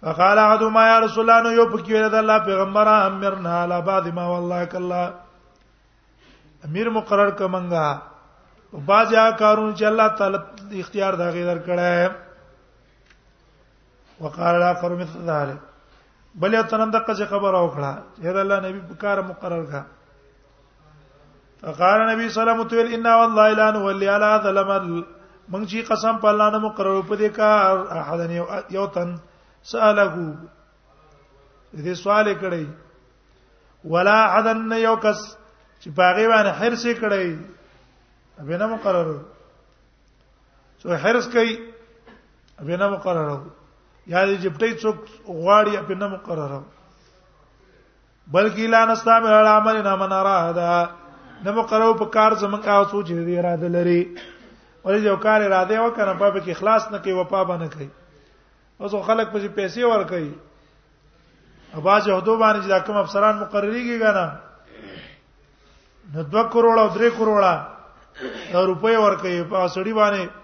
فقال 0.00 0.38
احد 0.38 0.62
ما 0.78 0.86
يا 0.88 0.98
رسول 1.06 1.30
الله 1.30 1.42
نو 1.50 1.54
یو 1.60 1.68
پکې 1.74 1.92
ویل 1.92 2.10
د 2.10 2.14
الله 2.14 2.38
پیغمبر 2.50 2.86
امرنا 2.96 3.62
على 3.62 3.80
بعض 3.92 4.08
ما 4.16 4.26
والله 4.32 4.64
کلا 4.74 5.04
امیر 6.72 6.90
مقرر 6.98 7.30
کمنګا 7.30 7.98
بعض 8.90 9.12
یا 9.20 9.30
کارون 9.30 9.72
چې 9.76 9.84
الله 9.84 10.08
تعالی 10.20 10.80
اختیار 10.86 11.12
دا 11.24 11.30
غیر 11.34 11.56
کړه 11.58 12.23
وقال 14.20 14.54
الاخر 14.56 14.96
مثل 14.96 15.22
ذلك 15.30 15.60
بل 16.34 16.54
یو 16.54 16.62
تنم 16.62 16.90
دغه 16.90 17.14
څه 17.14 17.24
خبره 17.32 17.58
وکړه 17.64 17.92
چې 18.18 18.26
الله 18.26 18.60
نبی 18.68 18.80
په 18.88 18.94
کار 19.02 19.22
مقرر 19.26 19.64
کا 19.74 19.82
فقال 21.62 22.00
نبی 22.10 22.28
صلی 22.28 22.42
الله 22.42 22.62
علیه 22.64 22.78
وسلم 22.78 22.94
ان 22.98 23.06
والله 23.06 23.48
لا 23.58 23.70
نولي 23.78 24.08
على 24.08 24.24
هذا 24.24 24.50
الامر 24.50 25.04
مونږ 25.52 25.66
چې 25.70 25.82
قسم 25.92 26.18
په 26.24 26.28
الله 26.32 26.50
نه 26.56 26.60
مقرر 26.66 27.00
په 27.10 27.16
دې 27.16 27.28
کار 27.28 27.76
احد 28.00 28.74
یو 28.78 28.86
تن 28.98 29.14
سالهو 29.72 30.26
دې 31.74 31.92
سوال 32.02 32.32
کړی 32.40 32.66
ولا 33.96 34.18
احد 34.26 34.46
یو 34.72 34.96
کس 34.96 35.36
چې 35.80 35.88
باغې 35.88 36.28
باندې 36.28 36.48
حرس 36.60 36.86
کړی 36.86 37.38
به 38.48 38.56
نه 38.62 38.66
مقرر 38.76 39.12
سو 40.84 40.94
حرس 41.04 41.28
کوي 41.36 41.52
به 42.62 42.76
نه 42.80 42.88
مقرر 42.94 43.38
یا 44.12 44.24
دې 44.28 44.36
جپټي 44.44 44.72
څوک 44.82 44.96
غواړي 45.42 45.72
په 45.90 45.94
نه 46.02 46.06
مقرره 46.14 46.60
بلکې 48.36 48.64
لا 48.74 48.82
نستام 48.92 49.24
العمل 49.32 49.76
نه 49.86 49.94
من 50.02 50.12
اراده 50.18 50.76
نه 51.44 51.50
مقرره 51.58 51.90
په 52.02 52.08
کار 52.16 52.32
زمونږه 52.42 52.70
او 52.78 52.84
سوچ 52.94 53.06
دې 53.06 53.38
اراده 53.40 53.68
لري 53.76 54.00
ولې 54.84 55.08
یو 55.10 55.16
کار 55.26 55.40
اراده 55.46 55.80
وکړم 55.82 56.18
په 56.24 56.40
کې 56.44 56.50
اخلاص 56.56 56.90
نه 56.92 56.98
کوي 57.06 57.12
وفا 57.20 57.42
به 57.52 57.56
نه 57.56 57.68
کوي 57.76 57.88
اوس 58.80 58.94
خلک 59.08 59.32
په 59.36 59.48
پیسې 59.54 59.82
ور 59.92 60.02
کوي 60.12 60.30
اباج 61.80 62.08
هدو 62.10 62.34
باندې 62.36 62.68
دا 62.74 62.78
کوم 62.88 62.96
افسران 63.02 63.40
مقرریږي 63.40 63.98
کنه 64.02 64.32
نو 66.14 66.22
2 66.38 66.46
کروڑ 66.56 66.74
او 66.80 66.88
3 66.98 67.16
کروڑ 67.18 67.42
روپۍ 68.66 68.96
ور 68.96 69.16
کوي 69.16 69.42
په 69.42 69.68
سړی 69.68 69.92
باندې 70.00 70.40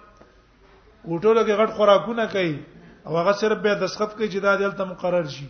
وټولو 1.04 1.42
کې 1.44 1.54
غټ 1.60 1.70
خوراکونه 1.76 2.24
کوي 2.32 2.54
او 3.06 3.16
هغه 3.18 3.32
صرف 3.40 3.58
به 3.64 3.74
دسخط 3.74 4.10
کوي 4.16 4.28
چې 4.32 4.38
دا 4.40 4.56
دلته 4.56 4.84
مقرر 4.84 5.26
شي 5.36 5.46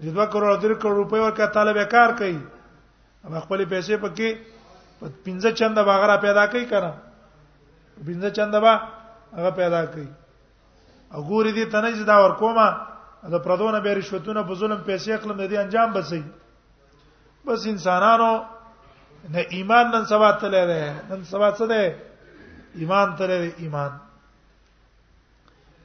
د 0.00 0.06
2 0.14 0.26
کروڑ 0.32 0.52
درې 0.62 0.74
کروڑ 0.82 0.94
روپۍ 1.04 1.20
ورکه 1.22 1.46
طالب 1.56 1.78
کار 1.94 2.10
کوي 2.20 2.38
هغه 3.24 3.38
خپل 3.44 3.58
پیسې 3.72 3.96
پکې 4.04 4.28
په 5.00 5.06
15 5.26 5.52
چنده 5.60 5.82
باغرا 5.88 6.16
پیدا 6.26 6.44
کوي 6.52 6.66
کنه 6.72 6.92
15 8.06 8.30
چنده 8.36 8.58
با 8.64 8.72
هغه 9.36 9.50
پیدا 9.60 9.82
کوي 9.92 10.08
او 11.14 11.20
ګورې 11.30 11.50
دې 11.56 11.64
تنه 11.72 11.88
چې 11.96 12.04
دا 12.10 12.16
ورکوما 12.24 12.68
دا 13.32 13.38
پردونه 13.38 13.80
به 13.80 13.94
رشوتونه 13.94 14.40
په 14.48 14.54
ظلم 14.60 14.80
پیسې 14.88 15.18
خپل 15.22 15.36
دې 15.48 15.56
انجام 15.64 15.92
بسي 15.92 16.22
بس 17.46 17.66
انسانانو 17.66 18.32
نه 19.32 19.40
ایمان 19.56 19.86
نن 19.94 20.04
سبا 20.12 20.30
تللی 20.40 20.64
دی 20.70 20.84
نن 21.10 21.20
سبا 21.32 21.48
څه 21.58 21.64
دی 21.72 21.94
ایمان 22.80 23.06
تللی 23.16 23.38
دی 23.42 23.50
ایمان 23.62 23.90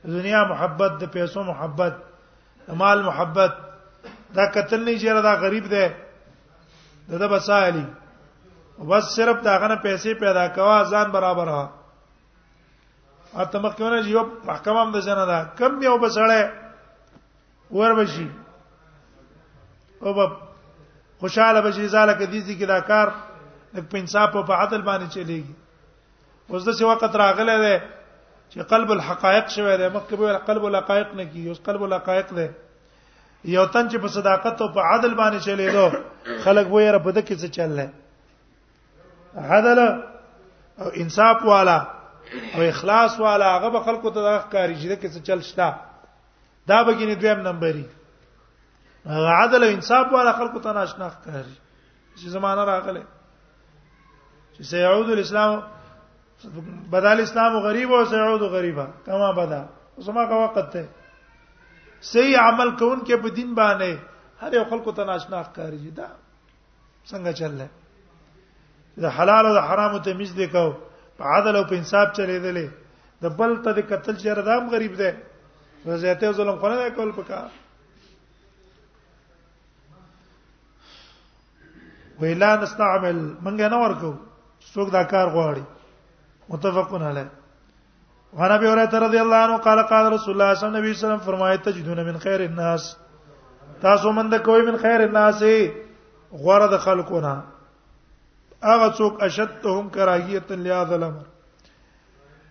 دنیا 0.07 0.43
محبت 0.49 0.91
د 1.01 1.11
پیسو 1.13 1.43
محبت 1.43 1.93
د 2.67 2.73
مال 2.79 3.01
محبت 3.03 3.53
دا 4.35 4.45
قتل 4.53 4.79
نه 4.85 4.97
چیرې 5.01 5.21
دا 5.23 5.33
غریب 5.43 5.65
دی 5.69 5.87
دغه 7.09 7.27
بسایلی 7.33 7.85
بس 8.89 9.05
صرف 9.15 9.43
دا 9.45 9.57
غنه 9.61 9.75
پیسې 9.75 10.13
پیدا 10.19 10.47
کوا 10.55 10.77
ځان 10.91 11.11
برابر 11.17 11.47
ها 11.53 11.65
اته 13.41 13.59
مخکونه 13.65 14.07
یو 14.09 14.23
محکمه 14.49 14.81
هم 14.81 14.91
ده 14.99 15.15
نه 15.19 15.25
دا 15.31 15.39
کم 15.59 15.81
یو 15.83 15.97
بسړې 15.97 16.43
ور 17.71 17.93
بشي 17.99 18.29
او 20.03 20.13
په 20.17 20.25
خوشاله 21.19 21.61
بشي 21.61 21.87
زاله 21.87 22.13
کې 22.13 22.25
دي 22.31 22.41
چې 22.57 22.67
دا 22.73 22.79
کار 22.79 23.07
په 23.91 23.97
انصاف 23.99 24.35
او 24.35 24.43
په 24.49 24.53
عدل 24.53 24.81
باندې 24.81 25.13
چلیږي 25.15 25.53
اوس 26.49 26.65
د 26.65 26.69
څه 26.77 26.81
وخت 26.85 27.15
راغله 27.15 27.57
ده 27.63 27.75
چې 28.49 28.61
قلب 28.71 28.91
الحقائق 28.91 29.47
شوی 29.55 29.77
دی 29.77 29.87
مخکې 29.97 30.15
به 30.15 30.37
قلب 30.47 30.65
الحقائق 30.65 31.13
نه 31.15 31.23
کی 31.33 31.47
اوس 31.47 31.59
قلب 31.65 31.83
الحقائق 31.83 32.29
دی 32.35 32.47
یو 33.53 33.65
تن 33.65 33.89
چې 33.89 33.97
په 34.01 34.07
صداقت 34.17 34.61
او 34.61 34.67
په 34.77 34.81
عدل 34.93 35.13
باندې 35.15 35.39
چلیدو 35.49 35.89
خلک 36.45 36.67
وایي 36.73 36.91
رب 36.97 37.09
د 37.11 37.25
کې 37.27 37.35
څه 37.41 37.47
چلل 37.55 37.89
عدل 39.57 39.79
او 40.79 40.87
انصاف 41.03 41.41
والا 41.51 41.77
او 42.55 42.61
اخلاص 42.69 43.19
والا 43.25 43.49
هغه 43.57 43.69
به 43.75 43.79
خلکو 43.89 44.09
ته 44.15 44.19
دغه 44.21 44.39
کاری 44.51 44.75
چې 44.75 44.87
د 44.87 45.01
کې 45.01 45.07
څه 45.07 45.19
چل 45.29 45.41
شتا 45.49 45.69
دا 46.67 46.83
به 46.83 46.93
کې 46.93 47.05
نه 47.11 47.15
دویم 47.25 47.41
نمبرې 47.47 47.83
عدل 49.41 49.63
او 49.67 49.69
انصاف 49.75 50.07
والا 50.17 50.31
خلکو 50.39 50.59
ته 50.65 50.73
ناشنا 50.79 51.09
ښکاری 51.09 51.55
چې 52.17 52.27
زمانہ 52.37 52.65
راغله 52.65 53.03
چې 54.55 54.61
سيعود 54.71 55.09
الاسلام 55.17 55.61
بدل 56.91 57.19
اسلام 57.21 57.57
غریب 57.65 57.93
او 57.93 58.03
سعود 58.05 58.41
غریبا 58.55 58.85
کما 59.05 59.31
بدا 59.31 59.61
زما 60.05 60.23
کا 60.29 60.35
وخت 60.43 60.71
ته 60.73 60.85
صحیح 62.11 62.37
عمل 62.39 62.71
کون 62.79 63.01
کې 63.05 63.15
په 63.23 63.29
دین 63.35 63.53
باندې 63.55 63.97
هر 64.41 64.53
یو 64.53 64.63
خلکو 64.69 64.91
ته 64.97 65.03
ناشنا 65.09 65.41
ښکاری 65.43 65.91
دا 65.99 66.07
څنګه 67.11 67.31
چلل 67.39 67.67
دا 69.03 69.09
حلال 69.17 69.45
او 69.45 69.65
حرام 69.67 69.97
ته 70.07 70.13
میز 70.21 70.33
دی 70.39 70.47
کو 70.55 70.65
په 71.17 71.23
عدل 71.35 71.55
او 71.55 71.63
په 71.69 71.75
انصاف 71.77 72.13
چلیدلې 72.13 72.69
د 73.23 73.35
بل 73.37 73.55
ته 73.67 73.71
د 73.77 73.87
قتل 73.91 74.15
چیر 74.23 74.41
دام 74.47 74.69
غریب 74.73 74.95
دی 75.03 75.11
زیاته 76.03 76.31
ظلم 76.39 76.55
خو 76.59 76.69
نه 76.69 76.89
کول 76.95 77.11
پکار 77.21 77.47
ویلا 82.21 82.51
نستعمل 82.61 83.17
منګه 83.43 83.71
نه 83.75 83.79
ورکو 83.85 84.11
څوک 84.73 84.91
دا 84.97 85.03
کار 85.15 85.27
غواړي 85.37 85.63
متفقون 86.49 87.01
علیه 87.03 87.27
وعن 88.37 88.51
ابي 88.51 88.67
هريره 88.67 88.99
رضي 89.07 89.21
الله 89.21 89.41
عنه 89.45 89.57
قال 89.67 89.81
قال 89.93 90.11
رسول 90.13 90.33
الله 90.41 90.55
صلى 90.55 90.67
الله 90.67 90.79
عليه 90.79 90.91
وسلم 90.99 91.17
فرمایي 91.29 91.57
تجدون 91.57 92.03
من 92.05 92.17
خير 92.25 92.43
الناس 92.47 92.95
تاسو 93.81 94.11
مند 94.19 94.33
کوی 94.43 94.61
من 94.71 94.77
خير 94.83 95.01
الناس 95.07 95.39
غوړه 96.43 96.67
د 96.75 96.81
خلقونه 96.85 97.33
هغه 98.63 98.91
څوک 98.97 99.23
اشدهم 99.29 99.89
کراهیت 99.97 100.51
لیا 100.65 100.83
ظلم 100.89 101.15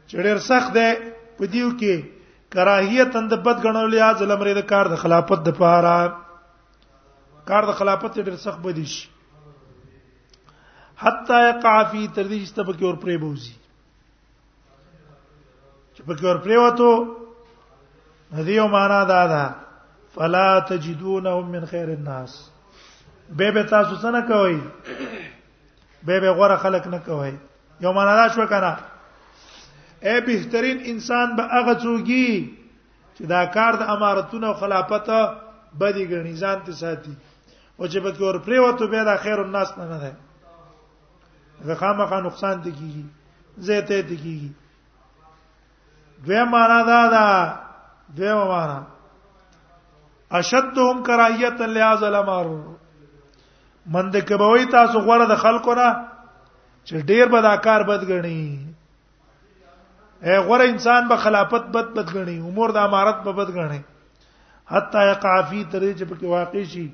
چړې 0.08 0.38
سخت 0.50 0.74
ده 0.78 0.92
په 1.38 1.46
دیو 1.54 1.70
کې 1.80 2.52
کراهیت 2.56 3.16
اند 3.22 3.32
بد 3.48 3.62
غنول 3.68 3.94
یا 4.00 4.12
ظلم 4.22 4.42
لري 4.44 4.54
د 4.62 4.66
کار 4.74 4.92
د 4.94 5.02
خلافت 5.04 5.42
د 5.48 5.56
پاره 5.60 6.12
کار 7.50 7.68
د 7.72 7.76
خلافت 7.82 8.16
ډېر 8.18 8.42
سخت 8.48 8.66
بدیش 8.68 8.98
حتا 11.06 11.38
یقع 11.48 11.76
فی 11.92 12.06
تردیش 12.20 12.52
تبکی 12.60 12.84
اور 12.90 12.94
پری 13.04 13.16
بوزي 13.22 13.52
پکې 16.06 16.24
ور 16.26 16.36
پریوتو 16.46 16.88
هدیو 18.38 18.66
معنا 18.68 19.02
دا 19.10 19.26
ده 19.32 19.54
فلا 20.14 20.60
تجدونهم 20.68 21.46
من 21.50 21.66
خير 21.66 21.88
الناس 21.96 22.50
به 23.36 23.50
به 23.50 23.62
تاسو 23.62 23.96
څنګه 24.02 24.22
کوي 24.32 24.60
به 26.06 26.20
به 26.20 26.30
غوړه 26.36 26.56
خلق 26.64 26.86
نه 26.86 26.98
کوي 26.98 27.32
یو 27.80 27.92
معنا 27.92 28.16
دا 28.16 28.26
شو 28.34 28.46
کنه 28.46 28.76
اے 30.06 30.20
بهترین 30.26 30.78
انسان 30.92 31.36
به 31.36 31.42
هغه 31.54 31.74
څوګي 31.74 32.54
چې 33.16 33.24
دا 33.28 33.44
کار 33.56 33.72
د 33.80 33.88
امارتونو 33.96 34.46
او 34.46 34.54
خلافت 34.64 35.08
بدی 35.80 36.04
ګڼي 36.08 36.34
ځان 36.42 36.58
ته 36.66 36.72
ساتي 36.72 37.16
او 37.76 37.86
چې 37.88 37.96
به 38.04 38.12
کور 38.18 38.38
پریوتو 38.38 38.88
به 38.88 39.04
دا 39.04 39.16
خیر 39.24 39.40
الناس 39.40 39.78
نه 39.78 39.84
نه 39.84 39.98
ده 40.04 40.16
زه 41.64 41.74
خامخا 41.74 42.20
نقصان 42.20 42.60
دي 42.60 42.72
کیږي 42.80 43.04
زه 43.58 43.80
ته 43.80 44.02
دي 44.02 44.16
کیږي 44.16 44.63
دوی 46.26 46.42
معنا 46.50 46.76
دا 46.86 47.00
دا 47.14 47.24
دوی 48.18 48.28
معنا 48.34 48.76
اشدهم 50.38 51.02
کراهیت 51.06 51.60
لعاز 51.76 52.02
الامر 52.10 52.46
مند 53.96 54.16
کبوي 54.28 54.66
تاسو 54.74 54.96
غوړه 55.06 55.26
د 55.32 55.40
خلکو 55.44 55.72
نه 55.78 55.88
چې 56.84 56.96
ډیر 57.10 57.26
به 57.34 57.40
دا 57.46 57.54
کار 57.66 57.82
بد 57.90 58.02
غني 58.10 58.42
اے 60.24 60.38
غوړه 60.38 60.64
انسان 60.70 61.02
به 61.12 61.16
خلافت 61.26 61.64
بد 61.76 61.92
بد 61.98 62.14
غني 62.16 62.38
امور 62.52 62.68
د 62.78 62.80
امارت 62.90 63.18
به 63.28 63.32
بد 63.40 63.50
غني 63.58 63.80
حتی 64.74 65.00
یقع 65.10 65.36
فی 65.48 65.64
ترې 65.74 65.90
چې 65.98 66.04
په 66.12 66.24
واقع 66.34 66.62
شي 66.74 66.86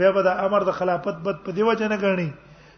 به 0.00 0.10
به 0.18 0.22
د 0.30 0.42
امر 0.48 0.64
د 0.70 0.78
خلافت 0.80 1.16
بد 1.28 1.44
په 1.48 1.52
دی 1.60 1.68
وجه 1.70 1.88
نه 1.94 1.98
غني 2.06 2.28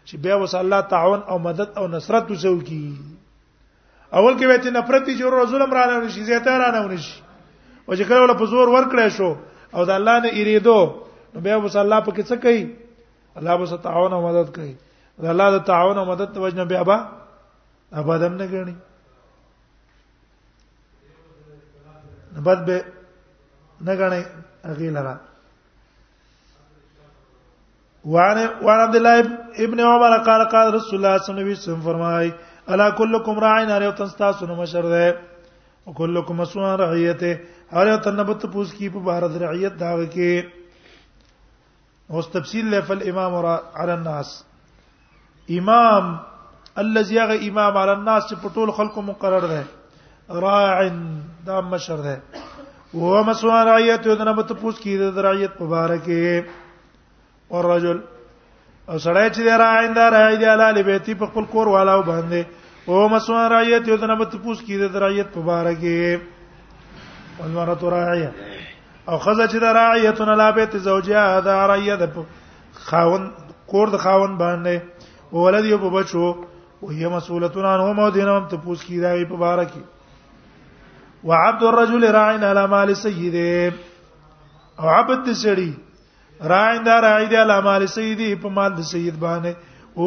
چې 0.05 0.17
به 0.27 0.35
وس 0.43 0.53
الله 0.63 0.81
تعاون 0.95 1.19
او 1.27 1.35
مدد 1.49 1.69
او 1.81 1.85
نصرت 1.97 2.25
وسو 2.31 2.57
کی 2.71 2.85
اول 4.17 4.37
کې 4.37 4.45
وایته 4.49 4.69
نفرت 4.77 5.03
چې 5.05 5.23
ور 5.25 5.45
ظلم 5.51 5.73
را 5.75 5.83
نه 5.91 6.09
شي 6.15 6.23
زیاته 6.29 6.57
را 6.61 6.69
نه 6.75 6.79
ونشي 6.85 7.13
او 7.85 7.91
چې 7.97 8.03
کله 8.09 8.19
ول 8.23 8.33
په 8.41 8.45
زور 8.51 8.67
ور 8.73 8.85
کړی 8.91 9.09
شو 9.17 9.29
او 9.75 9.85
د 9.89 9.93
الله 9.97 10.15
نه 10.25 10.29
اریدو 10.41 10.79
نو 11.33 11.39
بیا 11.47 11.55
وس 11.63 11.75
الله 11.83 11.99
په 12.07 12.11
کې 12.15 12.23
څه 12.29 12.35
کوي 12.43 12.75
الله 13.37 13.53
به 13.61 13.65
تعاون 13.87 14.13
او 14.15 14.21
مدد 14.27 14.49
کوي 14.59 14.73
د 15.25 15.33
الله 15.33 15.47
د 15.57 15.63
تعاون 15.71 15.97
او 16.01 16.05
مدد 16.11 16.33
توجه 16.37 16.63
بیا 16.73 16.83
با 16.91 16.97
ابادم 18.03 18.33
نه 18.43 18.49
غني 18.53 18.75
نبد 22.37 22.63
به 22.65 22.85
نه 23.89 23.93
غني 24.01 24.23
اغي 24.73 24.89
لرا 25.01 25.17
وعن 28.13 28.37
وعن 28.63 28.79
عبد 28.87 28.95
الله 28.95 29.15
ابن 29.67 29.79
عمر 29.89 30.21
قال 30.29 30.41
قال 30.55 30.73
رسول 30.73 30.99
الله 30.99 31.17
صلى 31.17 31.33
الله 31.33 31.51
عليه 31.51 31.61
وسلم 31.61 31.81
فرمای 31.89 32.31
الا 32.69 32.89
کلکم 32.97 33.39
راعن 33.39 33.69
هر 33.71 33.81
یو 33.81 33.91
تاسو 33.91 34.45
نو 34.45 34.55
مشر 34.55 34.81
ده 34.95 35.17
او 35.87 35.93
کلکم 35.93 36.35
مسؤول 36.41 36.79
رعیته 36.79 37.39
هر 37.79 37.87
یو 37.87 37.97
تنبت 38.03 38.45
پوس 38.53 38.73
کی 38.73 38.89
په 38.89 38.99
بار 39.09 39.21
د 39.33 39.35
رعیت 39.43 39.73
داو 39.79 40.05
کې 40.13 40.31
اوس 42.11 42.25
تفصیل 42.35 42.65
له 42.73 42.79
فل 42.91 43.01
امام 43.09 43.33
على 43.45 43.93
الناس 43.97 44.29
امام 45.57 46.03
الذي 46.85 47.13
يغ 47.15 47.31
امام 47.49 47.73
على 47.77 47.91
الناس 47.97 48.23
په 48.41 48.49
ټول 48.55 48.69
خلکو 48.79 48.99
مقرر 49.11 49.43
ده 49.53 49.63
راعن 50.47 50.97
دا 51.49 51.57
مشر 51.75 51.97
ده 52.07 52.15
و 52.93 53.23
مسؤول 53.31 53.53
رعیته 53.73 54.13
د 54.23 54.25
نبت 54.31 54.49
پوس 54.61 54.75
کی 54.85 54.93
د 55.03 55.05
رعیت 55.29 55.53
په 55.61 55.65
بار 55.75 55.89
کې 56.09 56.25
اور 57.57 57.63
رجل 57.75 57.97
او 58.89 58.97
سړی 58.99 59.27
چې 59.29 59.41
دی 59.47 59.57
را 59.59 59.67
آینده 59.79 60.05
راځي 60.13 60.37
دی 60.39 60.45
حلال 60.45 60.81
بیتی 60.83 61.13
په 61.19 61.25
خپل 61.27 61.45
کور 61.51 61.67
والا 61.73 61.95
باندې 62.01 62.43
او 62.87 63.07
مسوان 63.11 63.45
رایت 63.51 63.87
یو 63.87 63.97
دنه 63.99 64.15
مت 64.21 64.35
پوس 64.43 64.61
کی 64.67 64.77
د 64.79 64.95
رایت 65.03 65.27
په 65.35 65.41
باره 65.49 65.71
کې 65.75 66.19
ولمره 67.39 67.75
تو 67.83 67.89
رایت 67.93 68.33
او 69.07 69.17
خزه 69.17 69.47
چې 69.47 69.57
د 69.57 69.63
رایت 69.77 70.19
نه 70.31 70.35
لا 70.41 70.49
بیت 70.57 70.75
زوجها 70.87 71.39
دا 71.45 71.55
رایت 71.73 72.03
خاون 72.89 73.29
کور 73.73 73.87
د 73.95 74.03
خاون 74.03 74.35
باندې 74.43 74.79
او 75.31 75.45
ولدی 75.47 75.77
په 75.85 75.89
بچو 75.95 76.25
او 76.81 76.91
هي 76.91 77.07
مسولتون 77.15 77.65
انه 77.71 77.93
مو 78.01 78.09
دینه 78.17 78.35
مت 78.39 78.55
پوس 78.65 78.83
کی 78.89 78.99
دا 79.05 79.13
په 79.31 79.37
باره 79.45 79.65
کې 79.71 79.81
وعبد 81.31 81.63
الرجل 81.71 82.09
راعن 82.19 82.43
على 82.51 82.67
مال 82.75 82.95
سيده 82.97 83.73
او 84.79 84.89
عبد 84.89 85.33
سړي 85.33 85.92
راین 86.47 86.83
دار 86.85 87.03
عید 87.05 87.33
الاعمال 87.33 87.85
سیدی 87.87 88.35
په 88.43 88.49
مال 88.55 88.71
د 88.77 88.81
سید 88.91 89.15
باندې 89.25 89.51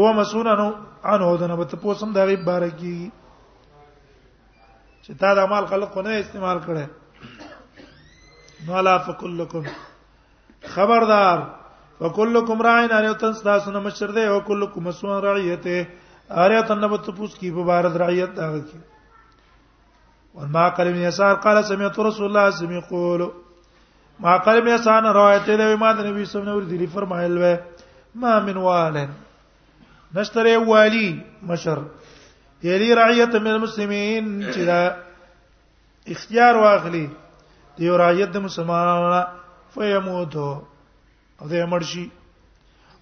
هو 0.01 0.09
مسون 0.21 0.47
انو 0.55 0.69
انو 1.15 1.29
دنه 1.43 1.55
په 1.61 1.77
پوسم 1.85 2.11
دغه 2.17 2.35
بارکی 2.49 2.99
چې 5.05 5.19
تا 5.23 5.31
د 5.39 5.41
مال 5.53 5.65
خلق 5.75 5.91
نه 6.09 6.15
استعمال 6.23 6.59
کړي 6.67 6.87
نو 8.67 8.75
لا 8.89 8.97
فکلکم 9.07 9.65
خبردار 10.75 11.37
وکلکم 12.01 12.59
راین 12.69 12.91
ان 12.99 13.07
تنس 13.23 13.39
تاسو 13.49 13.69
نه 13.77 13.81
مشر 13.87 14.09
دی 14.19 14.25
او 14.35 14.39
کلکم 14.51 14.81
مسون 14.91 15.15
رعیته 15.29 15.79
اره 16.45 16.61
تنه 16.73 16.87
په 16.97 17.01
پوس 17.21 17.33
کی 17.39 17.49
په 17.57 17.63
بار 17.73 17.85
د 17.89 17.91
رعیت 18.05 18.33
دغه 18.43 18.61
کی 18.69 18.81
وما 20.37 20.65
قال 20.79 20.89
من 20.93 21.03
يسار 21.09 21.35
قال 21.49 21.59
سمعت 21.73 21.95
رسول 22.11 22.27
الله 22.33 22.47
سمي 22.63 22.75
يقول 22.79 23.21
ما 24.21 24.37
قال 24.45 24.61
می 24.65 24.77
سان 24.85 25.05
روایت 25.05 25.47
دی 25.51 25.75
ما 25.81 25.93
د 25.93 26.01
نبی 26.07 26.25
صلی 26.25 26.41
الله 26.41 26.53
علیه 26.55 26.63
وسلم 26.65 26.79
دی 26.81 26.87
فرمایل 26.93 27.37
و 27.43 27.55
ما 28.15 28.41
من 28.41 28.57
والن 28.57 29.11
نشتره 30.15 30.57
والی 30.65 31.21
مشر 31.43 31.79
یلی 32.63 32.95
رعیت 32.95 33.35
من 33.35 33.47
المسلمین 33.47 34.29
چې 34.53 34.59
دا 34.67 34.81
اختیار 36.17 36.55
واغلی 36.57 37.07
دی 37.79 37.89
رعیت 38.05 38.33
د 38.33 38.37
مسلمانانو 38.49 39.21
فیموتو 39.75 40.49
او 41.43 41.49
دې 41.49 41.67
مرشي 41.73 42.09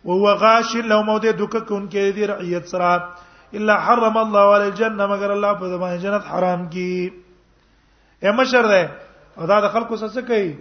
وهو 0.04 0.34
غاش 0.42 0.74
لو 0.76 1.02
موت 1.02 1.26
دوک 1.38 1.56
کون 1.66 1.88
کې 1.88 2.12
دې 2.12 2.22
رعیت 2.34 2.66
سره 2.66 3.08
الا 3.56 3.78
حرم 3.86 4.16
الله 4.26 4.54
علی 4.56 4.66
الجنه 4.70 5.06
مگر 5.06 5.30
الله 5.30 5.52
په 5.62 5.70
دې 5.70 5.80
باندې 5.80 6.02
جنت 6.02 6.24
حرام 6.34 6.66
کی 6.70 7.12
اے 8.22 8.30
مشر 8.42 8.66
ده 8.66 8.90
او 9.38 9.46
دا 9.46 9.60
د 9.66 9.72
خلکو 9.74 9.96
سره 9.96 10.08
څه 10.08 10.26
کوي 10.30 10.54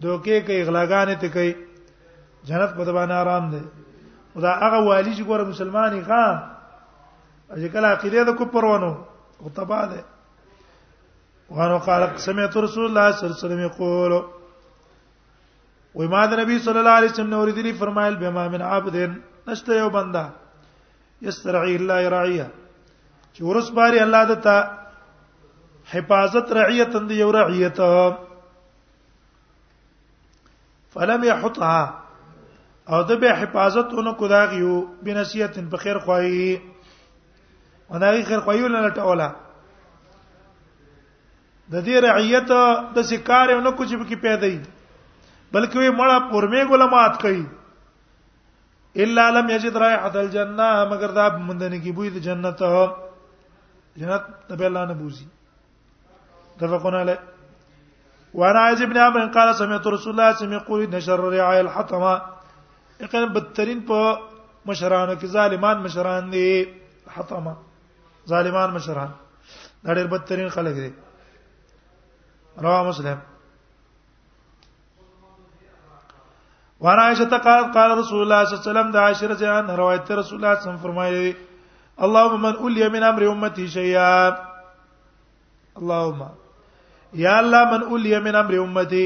دوکې 0.00 0.40
کوي 0.46 0.62
غلاګانې 0.66 1.16
ته 1.20 1.28
کوي 1.28 1.52
جنت 2.48 2.70
په 2.76 2.84
دبان 2.84 3.10
آرام 3.12 3.44
دی 3.52 3.60
دا 4.40 4.52
هغه 4.64 4.78
والی 4.88 5.12
چې 5.18 5.22
ګوره 5.28 5.44
مسلمانې 5.52 6.00
ښا 6.08 6.24
چې 7.60 7.68
کله 7.72 7.86
عقیده 7.94 8.24
د 8.24 8.30
کفر 8.40 8.64
ونه 8.64 8.92
او 9.42 9.48
تبا 9.56 9.84
ده 9.92 10.04
وانه 11.50 11.78
قال 11.86 12.02
سمعت 12.28 12.56
رسول 12.56 12.84
الله 12.88 13.12
صلی 13.12 13.24
الله 13.26 13.36
علیه 13.38 13.44
وسلم 13.46 13.64
یقول 13.68 14.12
وای 15.94 16.08
ما 16.08 16.24
د 16.26 16.32
نبی 16.40 16.56
صلی 16.64 16.78
الله 16.80 16.96
علیه 17.00 17.10
وسلم 17.10 17.30
نور 17.36 17.48
دی 17.52 17.72
فرمایل 17.76 18.16
به 18.16 18.30
ما 18.30 18.48
من 18.48 18.62
عبد 18.62 18.96
نشته 19.46 19.76
یو 19.76 19.90
بنده 19.90 20.24
یسترعی 21.22 21.76
الله 21.76 22.08
رعیه 22.16 22.46
چې 23.34 23.40
ورس 23.42 23.70
باری 23.76 23.98
الله 24.00 24.24
دته 24.32 24.56
حفاظت 25.92 26.46
رعیه 26.52 26.84
تند 26.84 27.10
یو 27.10 27.32
رعیه 27.32 27.68
فلم 30.94 31.24
يحطها 31.24 31.82
او 32.92 33.02
د 33.08 33.12
به 33.22 33.30
حفاظت 33.42 33.88
اون 33.96 34.14
کو 34.20 34.26
دا 34.28 34.44
غيو 34.52 34.74
بنصيحت 35.02 35.56
په 35.72 35.76
خیر 35.84 35.98
خوایي 36.04 36.48
وناغي 37.90 38.22
خیر 38.30 38.40
خوایو 38.46 38.68
نه 38.74 38.80
لټولا 38.88 39.28
د 41.74 41.82
دې 41.86 41.94
رعیت 42.06 42.48
د 42.98 43.08
سکار 43.10 43.48
اون 43.56 43.66
کو 43.76 43.84
چې 43.84 44.08
کی 44.08 44.16
پیدا 44.26 44.40
دی 44.46 44.58
بلکې 45.54 45.76
وي 45.78 45.90
مړه 45.90 46.30
پرمه 46.30 46.64
ګلمات 46.74 47.20
کوي 47.26 47.44
الا 49.04 49.30
لم 49.36 49.50
یجد 49.50 49.76
رائحه 49.76 50.20
الجنه 50.24 50.70
مگر 50.94 51.10
دا 51.18 51.28
مندنه 51.36 51.78
کی 51.86 51.92
بوی 51.98 52.10
د 52.16 52.24
جنت 52.28 52.58
جنت 54.02 54.24
تبه 54.48 54.66
الله 54.66 54.84
نه 54.84 54.94
بوزي 55.02 55.26
تفقنا 56.64 57.02
له 57.10 57.18
وانا 58.34 58.60
عايز 58.60 58.82
ابن 58.82 58.96
عمرو 58.96 59.30
قال 59.34 59.54
سمعت 59.54 59.86
رسول 59.86 60.12
الله 60.12 60.32
سمع 60.34 60.56
يقول 60.56 60.82
ان 60.84 61.00
شر 61.00 61.20
رعاء 61.20 61.60
الحطمه 61.60 62.12
يقين 63.00 63.24
بدترین 63.32 63.80
په 63.86 64.18
مشران 64.66 65.08
کې 65.18 65.26
ظالمان 65.26 65.82
مشران 65.84 66.30
دي 66.32 66.48
حطمه 67.16 67.54
ظالمان 68.28 68.70
مشران 68.74 69.10
دا 69.84 69.94
ډېر 69.94 70.06
بدترین 70.14 70.48
خلک 70.48 70.74
دي 70.74 70.92
رواه 72.62 72.82
مسلم 72.88 73.18
وانا 76.80 77.02
عائشة 77.02 77.38
قالت 77.48 77.74
قال 77.74 77.98
رسول 77.98 78.22
الله 78.22 78.44
صلى 78.44 78.54
الله 78.54 78.60
عليه 78.60 78.70
وسلم 78.70 78.90
دعا 78.92 79.02
عائشة 79.02 79.26
رضي 79.26 79.46
عنها 79.46 79.76
رواية 79.76 80.04
رسول 80.22 80.38
الله 80.38 80.54
صلى 80.54 80.60
الله 80.60 80.60
عليه 80.60 80.62
وسلم 80.62 80.76
فرمائي 80.78 81.36
اللهم 82.04 82.42
من 82.42 82.54
أولي 82.56 82.88
من 82.88 83.02
أمر 83.02 83.32
أمتي 83.32 83.68
شيئا 83.68 84.28
اللهم 85.78 86.32
یا 87.20 87.36
الله 87.38 87.70
من 87.70 87.82
اولی 87.90 88.18
من 88.20 88.34
امر 88.34 88.58
امتی 88.58 89.04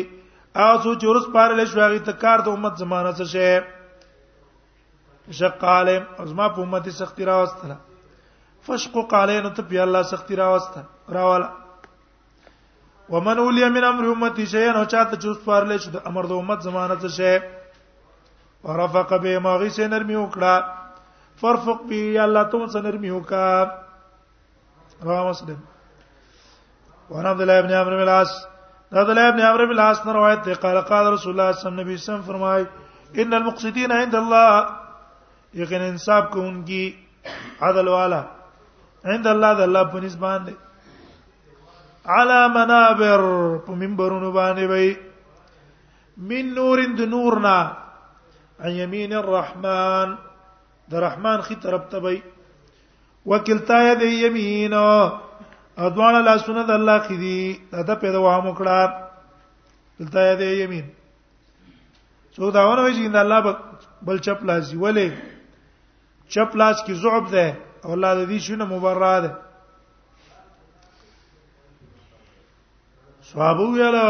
اوسو 0.64 0.90
چورس 1.03 1.25
پار 1.33 1.53
له 1.57 1.64
شواغي 1.71 1.99
تکار 2.09 2.38
د 2.45 2.47
امت 2.49 2.75
زمانہ 2.79 3.11
څه 3.19 3.25
شي 3.35 3.53
شق 5.38 5.62
عالم 5.75 6.03
ازما 6.25 6.47
په 6.49 6.59
امتي 6.66 6.90
سختی 7.01 7.25
را 7.25 7.35
واستله 7.40 7.77
فشقق 8.69 9.12
علينا 9.23 9.51
ته 9.59 9.62
په 9.73 9.77
الله 9.87 10.03
سختی 10.12 10.35
را 10.40 10.47
واسته 10.53 10.81
راوالا 11.19 11.51
ومن 13.14 13.37
اولی 13.38 13.64
من 13.77 13.85
امر 13.90 14.05
امتی 14.14 14.45
شي 14.55 14.64
نو 14.79 14.85
چاته 14.85 15.14
چورس 15.16 15.38
پار 15.45 15.62
له 15.73 15.77
شو 15.85 15.90
د 15.99 16.01
امر 16.12 16.25
د 16.33 16.35
امت 16.38 16.59
زمانہ 16.71 16.95
څه 17.05 17.11
شي 17.21 17.35
ورفق 18.71 19.11
به 19.23 19.33
ماغي 19.51 19.71
سي 19.79 19.85
نرمي 19.95 20.16
وکړه 20.23 20.55
فرفق 21.42 21.81
به 21.92 22.03
الله 22.25 22.42
ته 22.51 22.59
سنرمي 22.77 23.11
وکړه 23.21 23.51
رواه 25.09 25.25
مسلم 25.31 25.59
وعن 27.11 27.27
عبد 27.27 27.40
الله 27.40 27.61
بن 27.61 27.71
عمرو 27.73 27.97
بن 27.97 28.03
العاص 28.03 28.49
عبد 28.92 29.11
الله 29.11 29.31
بن 29.31 29.40
عمرو 29.40 29.66
بن 29.66 29.73
العاص 29.79 29.99
نے 30.07 30.12
روایت 30.12 30.45
دی 30.47 30.55
قال 30.55 30.81
قال 30.90 31.07
رسول 31.12 31.33
الله 31.33 31.53
صلی 31.53 31.71
اللہ 31.71 31.81
علیہ 31.83 31.95
وسلم 31.95 32.21
فرمائے 32.27 32.64
ان 33.23 33.33
المقسطین 33.38 33.92
عند 33.99 34.14
الله 34.21 34.51
یقین 35.62 35.83
انصاف 35.88 36.25
کو 36.33 36.47
ان 36.49 36.62
کی 36.71 36.83
عدل 37.69 37.88
والا 37.95 38.21
عند 39.14 39.27
الله 39.35 39.53
د 39.61 39.62
الله 39.69 39.83
په 39.92 40.01
نسبان 40.07 40.47
دی 40.47 40.55
علی 42.19 42.40
منابر 42.57 43.25
په 43.66 43.75
منبرونو 43.83 44.31
باندې 44.38 44.64
وي 44.73 46.25
من 46.33 46.51
نور 46.57 46.83
د 47.03 47.12
نورنا 47.16 47.57
عن 48.64 48.71
يمين 48.81 49.12
الرحمن 49.21 50.16
د 50.95 51.07
رحمان 51.07 51.40
خي 51.51 51.55
طرف 51.66 51.87
ته 51.95 51.99
وي 52.09 52.19
وکلتا 53.35 53.81
يد 53.92 54.03
يمينه 54.09 54.90
ادوان 55.85 56.15
لا 56.25 56.37
سنت 56.39 56.71
الله 56.71 56.99
خدي 56.99 57.61
ادا 57.81 57.95
پیدا 58.03 58.19
و 58.23 58.31
هم 58.35 58.53
کړه 58.59 58.77
دلته 59.99 60.37
دې 60.43 60.53
یمین 60.65 60.87
څو 62.37 62.51
داونه 62.57 62.83
وی 62.85 62.93
چې 62.99 63.19
الله 63.21 63.57
بل 64.09 64.19
چپ 64.27 64.45
لاس 64.51 64.71
ولې 64.75 65.11
چپ 66.37 66.57
لاس 66.62 66.77
کی 66.87 66.95
زعب 67.03 67.27
ده 67.31 67.61
او 67.85 67.93
الله 67.97 68.12
دې 68.27 68.39
شنو 68.47 68.67
مبرره 68.67 69.21
ده 69.21 69.31
صحابو 73.33 73.69
یلا 73.81 74.07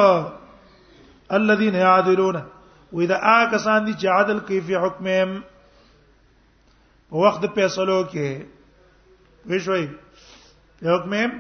الذين 1.41 1.75
يعدلون 1.83 2.41
واذا 2.93 3.19
اكسان 3.23 3.85
دي 3.85 3.93
چې 3.93 4.07
عدل 4.19 4.41
کوي 4.53 4.61
په 4.71 4.81
حکمهم 4.87 5.35
په 7.11 7.17
وخت 7.27 7.47
فیصلو 7.61 8.01
کې 8.05 8.47
وښوي 9.49 9.89
په 10.81 10.87
حکمهم 10.95 11.33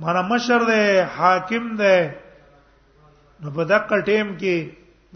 مانا 0.00 0.20
مشر 0.30 0.60
دی 0.68 0.84
حاکم 1.16 1.64
دی 1.80 1.98
نو 3.40 3.48
په 3.56 3.62
دغه 3.70 3.96
ټیم 4.08 4.26
کې 4.40 4.56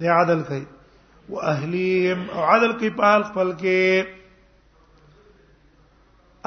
د 0.00 0.02
عدل 0.18 0.40
کوي 0.48 0.64
او 1.28 1.34
اهلیهم 1.52 2.20
او 2.34 2.40
عدل 2.54 2.72
کوي 2.80 2.90
په 2.96 3.02
حال 3.10 3.22
خپل 3.28 3.48
کې 3.60 3.78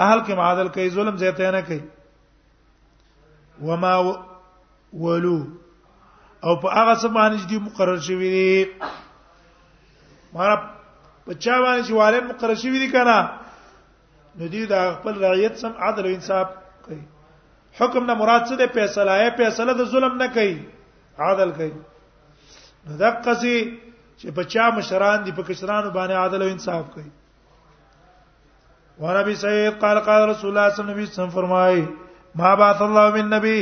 اهل 0.05 0.19
کې 0.25 0.33
معادل 0.39 0.67
کوي 0.75 0.89
ظلم 0.97 1.15
زیاته 1.23 1.49
نه 1.57 1.61
کوي 1.69 1.81
وما 3.69 3.93
ولو 5.03 5.37
او 6.45 6.55
په 6.61 6.67
هغه 6.77 6.93
څه 7.01 7.07
باندې 7.17 7.39
چې 7.49 7.55
مقرر 7.69 7.99
شوی 8.09 8.29
دی 8.35 8.55
مانا 10.33 10.55
په 11.25 11.31
چا 11.43 11.55
باندې 11.63 11.83
چې 11.87 11.93
والد 12.01 12.23
مقرر 12.33 12.55
شوی 12.65 12.77
دی 12.83 12.89
کنه 12.97 13.17
نو 14.37 14.47
دې 14.53 14.63
د 14.73 14.75
خپل 14.99 15.13
رعیت 15.25 15.53
سم 15.63 15.71
عدل 15.89 16.03
او 16.07 16.11
انصاف 16.17 16.47
کوي 16.85 17.03
حکم 17.79 18.05
نه 18.05 18.13
مراد 18.21 18.43
څه 18.49 18.55
دی 18.59 18.67
فیصله 18.75 19.13
یې 19.23 19.31
فیصله 19.41 19.73
د 19.79 19.83
ظلم 19.95 20.17
نه 20.21 20.27
کوي 20.37 20.53
عادل 21.27 21.51
کوي 21.57 21.71
نو 22.87 22.97
دغه 23.03 23.33
سي 23.43 23.53
چې 24.19 24.27
بچا 24.39 24.65
مشران 24.79 25.23
دي 25.27 25.31
په 25.39 25.43
کشرانو 25.49 25.91
باندې 25.95 26.13
عادل 26.23 26.41
او 26.45 26.49
انصاف 26.55 26.85
کوي 26.93 27.09
ورابي 29.03 29.35
سيد 29.45 29.79
قال 29.85 29.99
قال 30.09 30.25
رسول 30.33 30.49
الله 30.49 30.69
صلی 30.69 30.83
الله 30.83 30.95
علیه 30.95 31.13
وسلم 31.13 31.29
فرمایي 31.37 31.81
ما 32.41 32.51
بعث 32.63 32.81
الله 32.87 33.09
من 33.17 33.33
نبي 33.37 33.55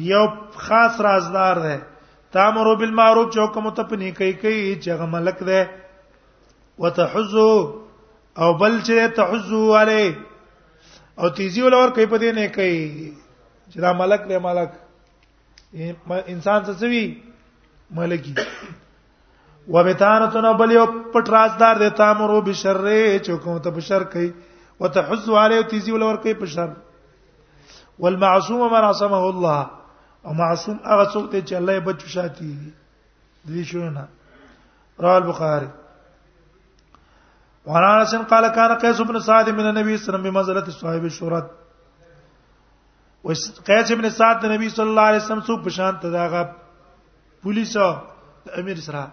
یو 0.07 0.23
خاص 0.65 0.99
رازدار 1.07 1.57
ده 1.67 1.77
تامرو 2.35 2.75
بالمعروف 2.81 3.27
چې 3.33 3.39
حکم 3.45 3.65
ته 3.79 3.83
پني 3.91 4.11
کوي 4.17 4.33
کوي 4.41 4.63
چې 4.83 4.87
هغه 4.97 5.05
ملک 5.15 5.39
ده 5.49 5.61
وتحزو 6.83 7.51
او 8.41 8.49
بل 8.61 8.73
چې 8.87 9.11
تحزو 9.21 9.61
عليه 9.81 10.15
او 11.21 11.29
تیزی 11.39 11.61
ولور 11.63 11.89
کوي 11.95 12.07
په 12.11 12.17
دې 12.21 12.31
نه 12.37 12.45
کوي 12.55 12.87
چې 13.71 13.77
دا 13.87 13.93
ملک 14.03 14.21
دی 14.29 14.37
ملک 14.49 14.71
انسان 16.33 16.59
څه 16.65 16.73
څه 16.79 16.87
وی 16.93 17.03
ملکی 17.97 18.33
و 19.69 19.83
بتانتن 19.83 20.53
بل 20.57 20.71
یو 20.71 20.85
پټ 21.13 21.29
رازدار 21.29 21.75
د 21.79 21.89
تامرو 21.97 22.41
بشر 22.45 22.79
چکو 23.25 23.57
ته 23.65 23.69
بشر 23.75 24.03
کوي 24.13 24.29
وتحز 24.79 25.29
علیه 25.41 25.61
تیزی 25.73 25.91
ول 25.95 26.03
ور 26.03 26.15
کوي 26.23 26.33
په 26.39 26.45
شر 26.53 26.69
والمعصوم 28.05 28.61
ما 28.71 28.79
عصمه 28.89 29.19
الله 29.29 29.61
او 30.25 30.31
معصوم 30.39 30.77
هغه 30.85 31.05
څوک 31.13 31.29
ته 31.31 31.41
چې 31.43 31.53
الله 31.59 31.73
یې 31.77 31.87
بچو 31.89 32.07
شاتي 32.15 32.49
دې 33.49 33.67
شونه 33.73 34.05
رواه 35.05 35.19
البخاري 35.21 35.69
وعن 37.69 37.83
انس 37.91 38.11
قال 38.33 38.45
كان 38.57 38.73
قيس 38.85 38.99
بن 39.11 39.17
سعد 39.29 39.47
من 39.55 39.65
النبي 39.71 39.93
صلى 39.93 39.93
الله 39.93 39.93
عليه 39.93 39.97
وسلم 40.01 40.25
بمنزله 40.29 40.67
صاحب 40.81 41.03
الشهرت 41.11 41.47
قیس 43.77 43.87
ابن 43.97 44.05
سعد 44.17 44.37
نبی 44.55 44.67
صلی 44.75 44.89
الله 44.89 45.07
علیه 45.13 45.23
وسلم 45.25 45.45
څو 45.47 45.53
پشان 45.69 45.93
ته 46.03 46.07
داغه 46.19 46.41
پولیسو 47.43 47.87
امیر 48.63 48.79
سره 48.89 49.05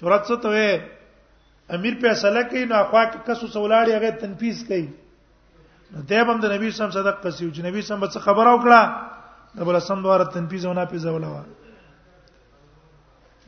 شهرت 0.00 0.24
څه 0.26 0.36
ته 0.46 1.76
امیر 1.76 1.94
فیصله 2.02 2.42
کوي 2.50 2.64
نو 2.64 2.74
اخوا 2.80 3.04
کې 3.04 3.18
کسو 3.26 3.46
سولاړي 3.46 3.92
هغه 3.96 4.10
تنفیذ 4.24 4.58
کوي 4.66 4.86
دیب 6.10 6.28
هم 6.32 6.40
د 6.42 6.52
نبی 6.52 6.70
سم 6.76 6.90
صدق 6.96 7.22
قصیو 7.22 7.48
چې 7.50 7.60
نبی 7.70 7.82
سم 7.86 8.04
څه 8.06 8.18
خبر 8.26 8.48
او 8.50 8.58
کړه 8.66 9.56
د 9.60 9.68
بل 9.70 9.78
سم 9.86 10.02
دواره 10.04 10.24
تنفیذ 10.34 10.66
ونه 10.66 10.84
پیځه 10.84 11.10
ولا 11.10 11.28
و 11.28 11.40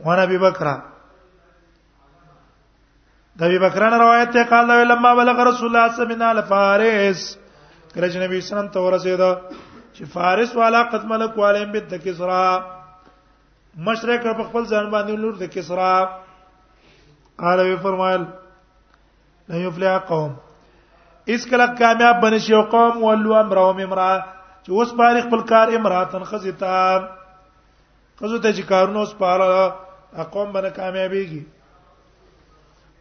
وانا 0.06 0.22
ابي 0.28 0.38
بکر 0.44 0.70
د 3.40 3.48
ابي 3.48 3.58
بکر 3.64 3.86
نه 3.90 3.96
روایت 4.04 4.32
ته 4.38 4.42
قال 4.54 4.66
له 4.70 4.84
لما 4.92 5.12
بلغ 5.20 5.40
رسول 5.50 5.70
الله 5.76 5.96
صلی 5.98 6.12
الله 6.18 6.30
علیه 6.30 6.42
فارس 6.54 7.26
کله 7.94 8.12
چې 8.12 8.16
نبی 8.24 8.40
سم 8.48 8.68
ته 8.78 8.88
ورسېده 8.88 9.60
چې 9.92 10.04
فارس 10.16 10.56
والا 10.62 10.82
قدم 10.96 11.12
له 11.16 11.26
کوالم 11.38 11.70
بیت 11.76 11.88
د 11.94 12.02
کسرا 12.08 12.42
مشرق 13.90 14.26
په 14.36 14.44
خپل 14.48 14.66
ځان 14.66 14.90
باندې 14.90 15.12
لور 15.26 15.32
د 15.44 15.52
کسرا 15.58 15.94
علاوه 17.42 17.76
فرمایل 17.82 18.24
لن 19.48 19.60
يفلح 19.66 19.92
قوم 20.08 20.32
اس 21.34 21.42
کله 21.50 21.66
کامیاب 21.78 22.16
بنشي 22.22 22.54
قوم 22.74 22.94
ولو 23.04 23.30
امرهم 23.36 23.78
امرا 23.84 24.12
چې 24.64 24.70
اوس 24.70 24.90
باندې 24.98 25.20
خپل 25.28 25.40
کار 25.52 25.66
امراتن 25.78 26.22
خزتا 26.32 26.80
خزو 28.20 28.38
ته 28.38 28.52
چې 28.52 28.62
کارونه 28.72 28.98
اوس 29.02 29.12
پاره 29.22 29.48
قوم 30.32 30.52
باندې 30.52 30.72
کامیابیږي 30.80 31.42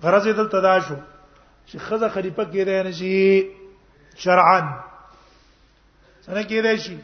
غرض 0.04 0.26
یې 0.28 0.34
دلته 0.40 0.58
دا 0.68 0.76
شو 0.88 0.96
چې 1.68 1.78
خزه 1.90 2.08
خلیفہ 2.16 2.44
کېدای 2.54 2.80
نه 2.90 2.94
شي 3.02 3.18
شرعا 4.26 4.60
څنګه 6.26 6.44
کېدای 6.54 6.78
شي 6.88 6.98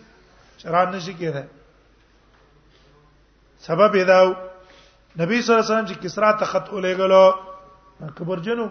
شرعا 0.63 0.84
نشي 0.98 1.13
کېدای 1.21 1.48
سبب 3.69 3.89
یې 3.95 4.08
داو 4.13 4.30
نبی 5.19 5.41
صلی 5.41 5.56
الله 5.56 5.65
علیه 5.65 5.75
وسلم 5.75 5.95
چې 5.95 6.04
کسرا 6.04 6.32
ته 6.39 6.45
خط 6.45 6.67
ولېګلو 6.69 7.34
کبرجنو 8.17 8.67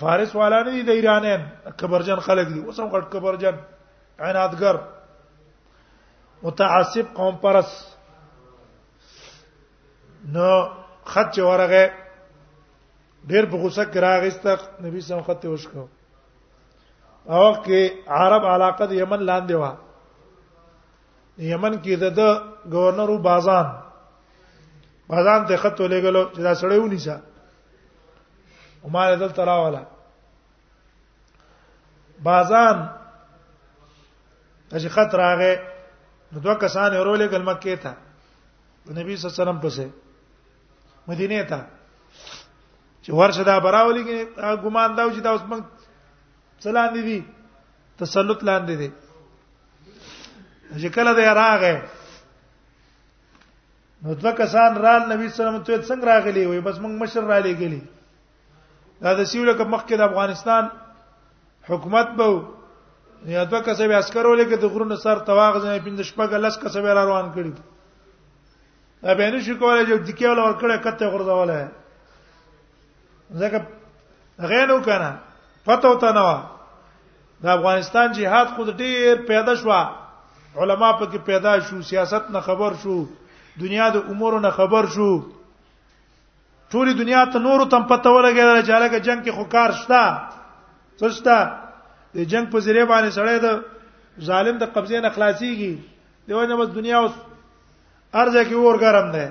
فارس 0.00 0.34
والا 0.34 0.62
نه 0.62 0.70
دي 0.76 0.82
د 0.88 0.98
ایرانین 0.98 1.40
کبرجن 1.82 2.16
خلک 2.28 2.46
دي 2.54 2.60
اوس 2.60 2.80
هم 2.80 2.88
غټ 2.94 3.04
کبرجن 3.12 3.54
عنادګر 4.18 4.76
متعصب 6.42 7.06
قوم 7.20 7.36
پرس 7.44 7.70
نو 10.38 10.50
خط 11.04 11.34
چې 11.34 11.40
ورغه 11.40 11.90
ډېر 13.26 13.44
په 13.44 13.56
غوسه 13.56 13.84
کې 13.84 13.96
راغسته 13.96 14.58
نبی 14.80 15.00
صلی 15.00 15.14
الله 15.14 15.24
علیه 15.24 15.24
وسلم 15.24 15.26
خط 15.32 15.46
وشکو 15.46 15.88
او 17.36 17.46
کې 17.64 17.90
عرب 18.18 18.46
علاقه 18.54 18.86
د 18.86 18.92
یمن 19.02 19.22
لاندې 19.26 19.52
و 19.52 19.74
یمن 21.54 21.82
کې 21.82 22.18
د 22.20 22.70
گورنر 22.72 23.16
بازان 23.30 23.74
بازان 25.08 25.46
ته 25.46 25.56
خط 25.56 25.80
ولېګلو 25.80 26.22
چې 26.34 26.40
دا 26.42 26.54
سړی 26.54 26.78
ونیسه 26.78 27.20
عمر 28.84 29.16
دل 29.22 29.30
تراواله 29.36 29.82
بازان 32.24 32.76
چې 34.70 34.88
خط 34.90 35.14
راغې 35.14 35.54
نو 36.32 36.38
دوه 36.40 36.54
کسان 36.58 36.90
ورولې 36.96 37.26
ګل 37.32 37.42
مکې 37.42 37.76
ته 37.82 37.92
نبی 38.98 39.16
صلی 39.16 39.26
الله 39.26 39.34
علیه 39.34 39.42
وسلم 39.42 39.60
پسې 39.62 39.86
مدینه 41.08 41.42
ته 41.50 41.58
چې 43.02 43.10
ورشه 43.14 43.42
دا 43.44 43.58
براولې 43.60 44.02
کې 44.06 44.18
ګمان 44.62 44.94
دا 44.98 45.04
چې 45.14 45.20
دا 45.22 45.30
اوس 45.30 45.42
موږ 45.42 45.62
سلام 46.58 46.94
دي 46.94 47.22
تسلط 47.98 48.42
لاندې 48.42 48.74
دي 48.78 48.90
چې 50.82 50.90
کله 50.94 51.14
دې 51.14 51.26
راغې 51.34 51.95
نو 54.04 54.14
دوه 54.14 54.32
کسان 54.32 54.76
رال 54.76 55.02
نبی 55.12 55.28
صلی 55.28 55.46
الله 55.46 55.56
علیه 55.56 55.62
وسلم 55.62 55.62
ته 55.64 55.78
څنګه 55.88 56.04
راغلي 56.04 56.46
وي 56.46 56.60
بس 56.60 56.76
موږ 56.78 56.92
مشر 57.00 57.22
را 57.24 57.38
لګلی 57.38 57.80
دا 59.02 59.14
د 59.18 59.24
سیوله 59.30 59.52
کپ 59.58 59.68
مخکې 59.74 59.96
د 59.96 60.00
افغانستان 60.00 60.64
حکومت 61.68 62.08
به 62.18 62.26
یا 63.26 63.44
دوه 63.44 63.60
کسې 63.62 63.88
به 63.88 63.96
عسکر 63.96 64.26
ولګي 64.26 64.56
د 64.60 64.64
غرونو 64.72 64.96
سر 65.04 65.18
تواغ 65.28 65.54
ځنه 65.62 65.78
پیند 65.84 66.00
شپګه 66.08 66.36
لس 66.44 66.58
کسې 66.58 66.80
به 66.84 66.94
روان 67.00 67.32
کړي 67.34 67.52
دا 69.02 69.14
به 69.14 69.30
نه 69.32 69.40
شو 69.40 69.56
کولای 69.60 69.84
چې 69.86 69.94
دکې 70.06 70.26
ولا 70.30 70.42
ورکړه 70.42 70.76
کته 70.84 71.06
غرزوله 71.06 71.68
ځکه 73.40 73.58
غیر 74.50 74.66
نو 74.68 74.80
کنه 74.84 75.10
پته 75.64 75.86
وته 75.88 76.08
نه 76.12 76.44
د 77.42 77.46
افغانستان 77.56 78.12
جهاد 78.12 78.46
خود 78.56 78.76
ډیر 78.76 79.24
پیدا 79.30 79.52
شو 79.60 79.70
علما 80.60 80.90
پکې 81.00 81.18
پیدا 81.24 81.58
شو 81.68 81.80
سیاست 81.82 82.30
نه 82.30 82.40
خبر 82.40 82.74
شو 82.82 83.04
دنیا 83.60 83.88
د 83.94 84.10
امورونو 84.12 84.50
خبر 84.56 84.86
شو 84.94 85.10
ټول 86.74 86.92
دنیا 86.98 87.22
ته 87.34 87.38
نور 87.46 87.64
تم 87.74 87.82
پته 87.92 88.10
ولګیدل 88.14 88.60
چې 88.66 88.72
هغه 88.76 88.98
جنگ 89.08 89.22
کې 89.24 89.32
خوکار 89.38 89.70
شتا 89.80 90.02
سستا 91.00 91.38
د 92.18 92.28
جنگ 92.32 92.46
په 92.54 92.58
ذریعہ 92.68 92.86
باندې 92.86 93.10
سړی 93.18 93.38
د 93.44 93.48
ظالم 94.30 94.56
د 94.62 94.72
قبضې 94.74 94.98
نه 95.00 95.08
خلاصيږي 95.08 95.72
دیونه 96.30 96.56
بس 96.62 96.68
دنیا 96.76 96.98
اوس 97.02 97.12
ارزه 98.22 98.42
کې 98.44 98.54
اور 98.70 98.78
ګرم 98.84 99.12
ده 99.16 99.26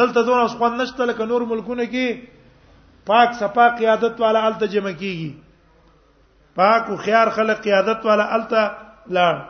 دلته 0.00 0.18
دونه 0.22 0.40
اوس 0.42 0.54
خوند 0.62 0.80
نشته 0.84 1.04
لکه 1.12 1.26
نور 1.32 1.42
ملکونه 1.52 1.84
کې 1.94 3.06
پاک 3.12 3.34
صفا 3.42 3.68
قیادت 3.80 4.20
والا 4.26 4.44
الته 4.48 4.66
جمع 4.74 4.90
کیږي 4.94 6.58
پاک 6.60 6.90
او 6.90 6.96
خيار 7.06 7.30
خلق 7.38 7.60
قیادت 7.68 8.06
والا 8.10 8.28
الته 8.34 8.70
لاړ 9.18 9.40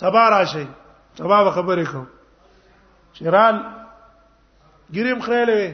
سبا 0.00 0.22
راشي 0.34 0.66
سبا 1.18 1.38
خبرې 1.50 1.84
کوم 1.90 2.06
شرال 3.18 3.56
ګریم 4.94 5.20
خړلې 5.26 5.64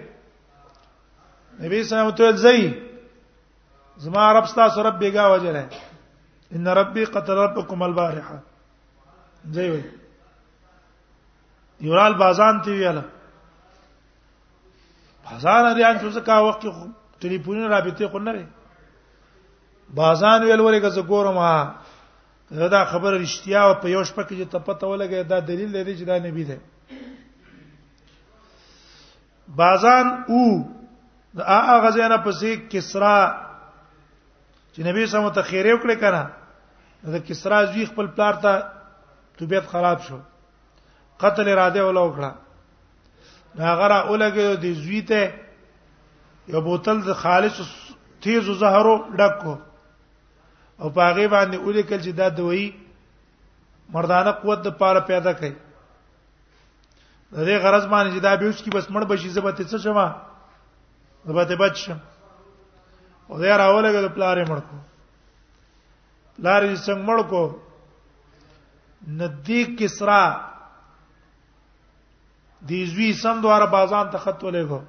نبی 1.66 1.78
سلام 1.93 2.09
ته 2.22 2.32
ځي 2.32 2.59
زما 4.09 4.26
رب 4.39 4.47
تاسو 4.55 4.82
رب 4.89 4.99
بیگا 5.05 5.26
وجره 5.35 5.64
ان 6.53 6.68
ربي 6.80 7.05
قتل 7.18 7.37
ربكم 7.43 7.82
البارحه 7.91 8.37
ځي 9.53 9.66
وي 9.76 9.85
یورال 11.87 12.14
بازان 12.24 12.55
تی 12.66 12.70
ویاله 12.72 13.05
بازار 15.30 15.74
اړین 15.74 15.95
څه 16.12 16.20
کا 16.32 16.39
وخت 16.51 16.62
خو 16.74 16.87
ټلیفوني 17.21 17.67
رابطه 17.69 18.09
خو 18.09 18.19
نه 18.19 18.33
لري 18.33 18.47
بازان 19.99 20.43
ویل 20.45 20.61
ورګه 20.61 20.89
زه 20.89 21.03
ګورم 21.03 21.39
دا 22.51 22.85
خبره 22.85 23.19
رښتیا 23.23 23.61
او 23.65 23.75
په 23.83 23.89
یوش 23.89 24.12
پکې 24.12 24.35
چې 24.39 24.45
تپته 24.53 24.87
ولګي 24.87 25.23
دا 25.23 25.39
دلیل 25.41 25.85
دی 25.87 25.97
چې 25.99 26.05
دا 26.07 26.19
نبی 26.19 26.45
دی 26.45 26.59
بازان 29.57 30.07
او 30.29 30.69
د 31.37 31.41
هغه 31.41 31.91
ځاینا 31.97 32.19
پسې 32.27 32.51
کسرا 32.73 33.19
چې 34.75 34.81
نبی 34.87 35.07
سمو 35.07 35.31
ته 35.31 35.43
خیره 35.43 35.75
وکړه 35.75 35.95
کنه 36.03 36.31
دا 37.15 37.19
کسرا 37.19 37.65
ځوی 37.73 37.87
خپل 37.95 38.07
پلار 38.17 38.35
ته 38.45 38.53
طبيعت 39.39 39.67
خراب 39.69 40.01
شو 40.03 40.19
قتل 41.21 41.49
اراده 41.49 41.87
ولا 41.87 42.01
وکړه 42.09 42.33
دا 43.55 43.75
غره 43.79 43.99
اولګي 44.07 44.57
د 44.62 44.67
زوی 44.83 45.03
ته 45.11 45.23
یو 46.53 46.61
بوتل 46.61 46.99
د 47.09 47.12
خالص 47.22 47.57
تیز 48.22 48.49
زهرو 48.62 48.95
ډکو 49.20 49.55
او 50.80 50.88
پاغه 50.97 51.26
باندې 51.34 51.57
اولې 51.64 51.82
کل 51.88 52.01
چې 52.05 52.11
دا 52.20 52.28
دوی 52.36 52.70
مردانه 53.95 54.30
قوت 54.45 54.59
د 54.64 54.68
پاره 54.80 55.01
پیدا 55.11 55.32
کړي 55.38 55.53
د 57.32 57.36
دې 57.47 57.57
غرض 57.64 57.84
باندې 57.95 58.11
چې 58.14 58.20
دا 58.20 58.34
بیوس 58.40 58.59
کی 58.62 58.70
بس 58.70 58.86
مړ 58.95 59.03
بشي 59.11 59.28
زبته 59.28 59.64
څه 59.70 59.76
شمه 59.84 60.07
زبته 61.26 61.57
بچ 61.57 61.74
شم 61.86 61.99
او 63.30 63.38
دا 63.42 63.57
راولګه 63.59 64.01
د 64.05 64.09
پلارې 64.14 64.45
مړ 64.51 64.61
کو 64.68 64.76
لارې 66.42 66.74
څنګه 66.84 67.05
مړ 67.09 67.18
کو 67.30 67.42
ندی 69.20 69.62
کسرا 69.78 70.22
دی 72.68 72.86
زوی 72.92 73.12
سم 73.12 73.40
دواره 73.40 73.66
بازان 73.72 74.11
ته 74.11 74.18
خط 74.18 74.40
ولېګو 74.45 74.80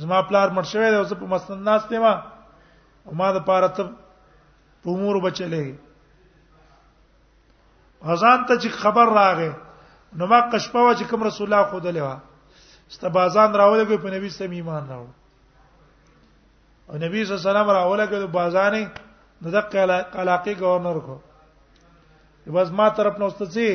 زما 0.00 0.20
پلار 0.28 0.48
مړ 0.56 0.62
شوی 0.72 0.90
دی 0.90 0.96
او 0.96 1.04
زه 1.10 1.14
په 1.20 1.26
مسند 1.34 1.62
ناست 1.68 1.92
یم 1.92 2.04
او 2.06 3.12
ما 3.20 3.28
د 3.36 3.40
پاره 3.48 3.68
ته 3.76 3.82
په 4.82 4.88
امور 4.96 5.16
بچلې 5.24 5.74
اذان 8.12 8.40
ته 8.48 8.54
چې 8.62 8.68
خبر 8.82 9.06
راغې 9.20 9.52
نو 10.18 10.26
ما 10.32 10.40
قشپه 10.52 10.80
و 10.82 10.94
چې 10.98 11.04
کوم 11.10 11.22
رسول 11.28 11.52
الله 11.52 11.70
خو 11.70 11.78
دلوا 11.86 12.16
استبازان 12.90 13.54
راولې 13.60 13.84
کوي 13.88 13.98
په 14.04 14.10
نبی 14.16 14.28
سم 14.36 14.50
ایمان 14.58 14.88
راو 14.94 15.06
او 16.88 16.98
نبی 17.04 17.24
صلی 17.24 17.32
الله 17.32 17.42
علیه 17.42 17.50
وسلم 17.50 17.68
راولې 17.76 18.06
کوي 18.08 18.20
د 18.26 18.28
بازانې 18.32 18.88
د 19.44 19.46
دقه 19.54 19.78
علاقه 20.20 20.52
گورنر 20.60 20.98
کو 21.06 21.16
بس 22.52 22.70
ما 22.78 22.88
طرف 22.98 23.18
نو 23.18 23.30
ستسي 23.30 23.70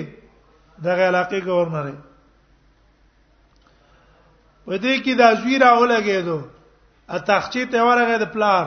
دغه 0.88 1.08
علاقه 1.08 1.40
گورنر 1.48 1.86
دی 1.90 1.98
په 4.66 4.78
دې 4.78 4.94
کې 5.04 5.14
دا 5.20 5.30
زوی 5.42 5.58
را 5.60 5.72
ولګېدو 5.80 6.40
ا 7.08 7.18
تخچی 7.28 7.66
ته 7.72 7.82
ورغه 7.84 8.18
د 8.18 8.26
پلار 8.34 8.66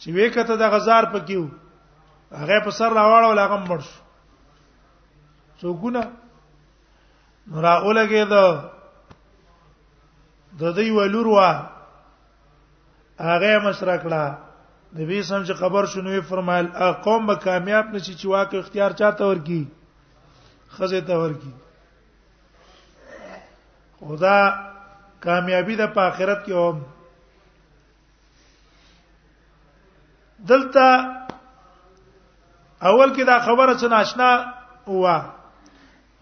چې 0.00 0.08
وې 0.16 0.28
کته 0.34 0.54
د 0.56 0.64
غزار 0.72 1.04
پکیو 1.12 1.44
هغه 2.40 2.56
په 2.64 2.70
سر 2.78 2.90
راوړل 3.00 3.38
هغه 3.44 3.56
مړ 3.68 3.80
شو 3.88 4.00
څوګونه 5.62 6.00
نو 7.48 7.56
را 7.60 7.74
ولګېدو 7.86 8.46
د 10.60 10.62
دې 10.76 10.88
ولور 10.98 11.26
وا 11.28 11.50
هغه 13.28 13.52
مسره 13.64 13.96
کړه 14.02 14.24
نبی 14.98 15.22
سم 15.22 15.42
چې 15.46 15.54
خبر 15.60 15.84
شنوې 15.92 16.20
فرمایل 16.28 16.66
قوم 17.04 17.22
به 17.26 17.36
کامیاب 17.44 17.86
نشي 17.94 18.14
چې 18.20 18.24
واکه 18.26 18.56
اختیار 18.58 18.90
چاته 19.00 19.24
ورکی 19.26 19.62
خزه 20.74 21.00
ته 21.00 21.14
ورکی 21.18 21.52
خدا 24.00 24.69
کامیابی 25.24 25.74
د 25.76 25.86
په 25.94 26.00
آخرت 26.00 26.44
کې 26.46 26.52
هم 26.52 26.80
دلته 30.50 30.86
اول 32.90 33.14
کې 33.14 33.24
دا 33.30 33.38
خبره 33.46 33.72
چې 33.80 33.86
ناشنا 33.94 34.30
وا 34.86 35.16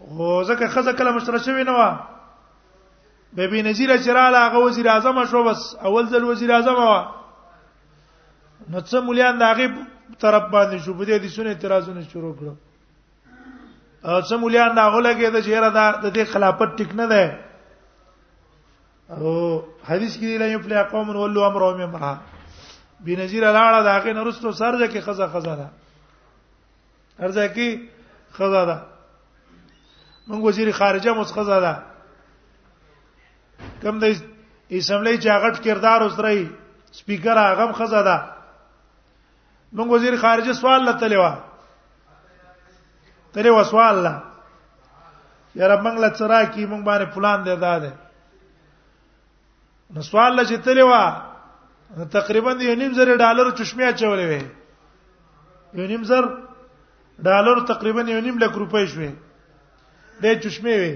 هو 0.09 0.43
ځکه 0.49 0.67
خزه 0.75 0.93
کله 0.93 1.11
مشترک 1.17 1.41
شوی 1.45 1.63
نه 1.63 1.71
و 1.79 1.83
بیبي 3.39 3.61
نذیر 3.67 3.97
چراله 4.03 4.37
هغه 4.47 4.57
وزیر 4.65 4.87
اعظم 4.89 5.23
شو 5.31 5.43
بس 5.43 5.61
اول 5.79 6.05
ځل 6.09 6.23
وزیر 6.31 6.51
اعظم 6.55 6.75
و 6.85 6.91
نو 8.69 8.81
څه 8.81 8.93
مليان 9.09 9.37
دا 9.39 9.53
غي 9.53 9.67
طرف 10.23 10.43
باندې 10.51 10.85
شو 10.85 10.93
بده 10.93 11.17
دي 11.23 11.27
سونه 11.35 11.49
اعتراضونه 11.49 12.01
شروع 12.13 12.33
کړو 12.39 12.53
څه 14.29 14.33
مليان 14.43 14.75
دا 14.75 14.89
غو 14.89 15.01
لګي 15.01 15.29
دا 15.29 15.41
چیرې 15.41 15.73
دا 15.77 15.85
د 15.91 16.13
دې 16.15 16.23
خلافت 16.33 16.77
ټیک 16.77 16.95
نه 17.01 17.05
ده 17.11 17.23
او 19.09 19.29
حدیث 19.87 20.15
کې 20.15 20.19
دی 20.25 20.37
لا 20.37 20.45
یو 20.45 20.59
فل 20.61 20.73
قوم 20.89 21.09
ولو 21.09 21.43
امرهم 21.43 21.81
امرا 21.83 22.13
بنظیر 23.05 23.43
لاړه 23.53 23.81
داګه 23.83 24.13
نرستو 24.15 24.51
سرځه 24.51 24.87
کې 24.87 24.99
خزا 25.05 25.27
خزا 25.33 25.53
ده 25.61 25.69
ارزه 27.25 27.47
کې 27.53 27.89
خزا 28.37 28.65
ده 28.65 28.77
موږ 30.27 30.43
وزیر 30.47 30.71
خارجه 30.71 31.11
مو 31.13 31.23
خزا 31.23 31.59
ده 31.59 31.73
کم 33.81 33.99
د 33.99 34.13
اسمبلی 34.71 35.17
چاغټ 35.21 35.59
کردار 35.63 36.01
اوسرای 36.03 36.45
سپیکر 36.99 37.37
هغه 37.41 37.71
خزا 37.81 38.01
ده 38.01 38.17
موږ 39.75 39.87
وزیر 39.95 40.17
خارجه 40.17 40.53
سوال 40.53 40.83
لته 40.85 41.07
لیوا 41.07 41.31
تلې 43.33 43.47
و 43.57 43.63
سوال 43.63 43.95
لا 44.05 44.13
یاره 45.55 45.81
موږ 45.83 46.01
لڅرا 46.01 46.43
کی 46.53 46.65
موږ 46.67 46.83
باندې 46.83 47.05
فلان 47.13 47.45
دی 47.45 47.55
داده 47.55 47.79
دا 47.87 48.08
نو 49.93 49.99
سوال 50.07 50.31
لږ 50.35 50.49
تلې 50.65 50.83
و 50.89 50.91
تقریبا 52.17 52.51
یو 52.65 52.75
نیم 52.81 52.91
زر 52.97 53.07
ډالر 53.23 53.45
چشمه 53.59 53.89
چولې 53.99 54.25
وې 54.31 54.43
یو 55.77 55.85
نیم 55.91 56.03
زر 56.09 56.23
ډالر 57.27 57.55
تقریبا 57.71 58.01
یو 58.09 58.21
نیم 58.25 58.37
لک 58.41 58.51
روپۍ 58.63 58.85
شوې 58.91 59.11
دې 60.21 60.31
چشمه 60.43 60.73
وې 60.77 60.95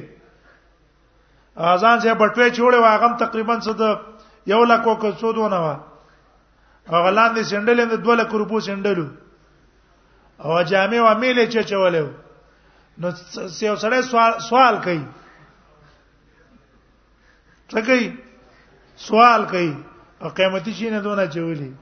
اذان 1.57 1.99
چې 2.03 2.13
بټوې 2.21 2.47
چوړې 2.57 2.79
و 2.79 2.85
هغه 2.91 3.09
تقریبا 3.23 3.55
څه 3.65 3.71
د 3.81 3.83
یو 4.51 4.61
لک 4.71 4.83
او 4.91 4.95
څو 5.21 5.27
دونه 5.37 5.59
و 5.65 5.75
هغه 6.91 7.11
لاندې 7.11 7.41
سندلې 7.41 7.85
د 7.93 7.95
2 8.09 8.15
لک 8.19 8.29
روپو 8.41 8.57
سندلو 8.69 9.07
او 10.43 10.49
جامع 10.71 10.99
و 11.01 11.09
میلې 11.23 11.45
چې 11.55 11.61
چولې 11.71 12.01
نو 13.01 13.07
سیو 13.57 13.75
سره 13.83 13.97
سوال 14.11 14.31
سوال 14.49 14.75
کوي 14.85 15.03
څه 17.69 17.79
کوي 17.89 18.07
سوال 18.95 19.45
کوي 19.49 19.75
او 20.21 20.29
قیمتي 20.29 20.73
شي 20.73 20.89
نه 20.89 20.99
دونه 21.01 21.27
چولی 21.27 21.73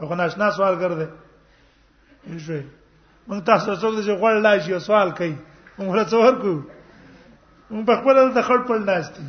هغه 0.00 0.14
ناشنا 0.14 0.50
سوال 0.50 0.74
ګرځي 0.80 1.08
شوي 2.46 2.62
موږ 3.28 3.38
تاسو 3.46 3.76
څوک 3.80 3.94
دې 3.94 4.12
غوړ 4.20 4.34
لا 4.40 4.58
شي 4.58 4.78
سوال 4.78 5.10
کوي 5.12 5.34
موږ 5.78 5.96
له 5.96 6.04
څور 6.04 6.32
کو 6.42 6.52
موږ 7.70 7.84
په 7.86 7.92
خپل 8.00 8.32
د 8.32 8.38
خړ 8.46 8.58
پړ 8.68 8.78
ناشتي 8.78 9.22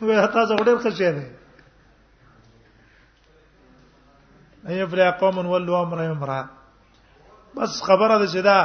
موږ 0.00 0.30
تاسو 0.32 0.54
غوړ 0.56 0.76
خشه 0.82 1.10
نه 1.12 1.26
اي 4.68 4.86
فلا 4.86 5.10
قوم 5.10 5.46
ولوا 5.46 5.82
امر 5.82 6.02
امرا 6.04 6.42
بس 7.56 7.82
خبره 7.82 8.18
ده 8.18 8.26
چې 8.26 8.40
دا 8.44 8.58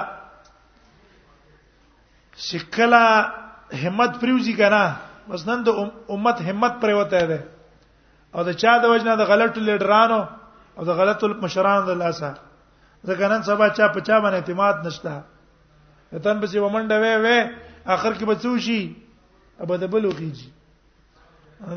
شکلا 2.36 3.02
همت 3.84 4.22
پریوزی 4.22 4.54
کنه 4.54 4.96
بس 5.30 5.48
نن 5.48 5.64
د 5.64 5.70
امت 6.10 6.42
همت 6.42 6.82
پریوته 6.82 7.28
ده 7.28 7.40
او 8.36 8.44
د 8.44 8.52
چا 8.62 8.74
د 8.84 8.90
وجنه 8.94 9.14
د 9.18 9.22
غلطو 9.32 9.60
لیډرانو 9.68 10.22
او 10.78 10.84
د 10.90 10.98
غلطو 11.00 11.26
مشرانو 11.46 11.88
د 11.90 11.98
لاسه 12.02 12.30
ځکه 13.10 13.24
نن 13.34 13.42
سبا 13.50 13.68
چا 13.78 13.86
په 13.96 14.00
چا 14.08 14.16
باندې 14.24 14.36
اعتماد 14.40 14.76
نشته 14.86 15.14
تن 16.24 16.36
به 16.40 16.48
چې 16.52 16.58
ومنډه 16.66 16.96
وې 17.02 17.16
وې 17.24 17.38
اخر 17.96 18.12
کې 18.18 18.26
به 18.30 18.36
څو 18.46 18.50
شي 18.66 18.82
ابه 19.62 19.76
د 19.86 19.94
بل 19.94 20.04
وخیږي 20.06 20.50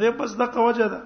دې 0.00 0.10
بس 0.18 0.30
د 0.40 0.42
قوجه 0.56 0.88
ده 0.94 1.00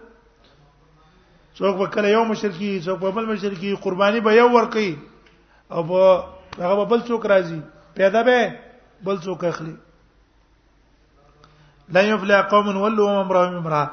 څوک 1.58 1.74
به 1.80 1.86
کله 1.94 2.08
یو 2.16 2.24
مشرکی 2.32 2.72
څوک 2.86 2.98
به 3.04 3.10
بل 3.18 3.24
مشرکی 3.34 3.74
قرباني 3.84 4.20
به 4.26 4.32
یو 4.38 4.48
ور 4.56 4.66
کوي 4.74 4.92
او 5.72 5.82
به 5.92 6.02
هغه 6.58 6.74
به 6.80 6.84
بل 6.84 7.00
څوک 7.08 7.22
راځي 7.34 7.60
پیدا 7.94 8.22
به 8.30 8.38
بل 9.08 9.16
څوک 9.22 9.44
اخلي 9.52 9.76
لا 11.94 12.00
يفلح 12.06 12.40
قوم 12.50 12.66
ولوا 12.82 13.20
امرهم 13.20 13.56
امرأة 13.60 13.90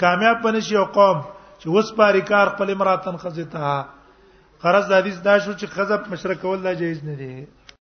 کامیاب 0.00 0.36
پنشي 0.42 0.76
او 0.78 0.84
قوم 0.96 1.18
چې 1.60 1.66
وس 1.74 1.88
پاري 1.98 2.20
کار 2.30 2.46
خپل 2.54 2.68
مراتن 2.80 3.16
خزته 3.22 3.76
قرض 4.62 4.84
د 4.88 4.92
حدیث 5.00 5.18
دا 5.26 5.34
شو 5.44 5.52
چې 5.60 5.66
خزب 5.74 6.00
مشرک 6.12 6.40
ول 6.44 6.60
لا 6.66 6.72
جایز 6.80 7.04
نه 7.08 7.14
دی 7.20 7.34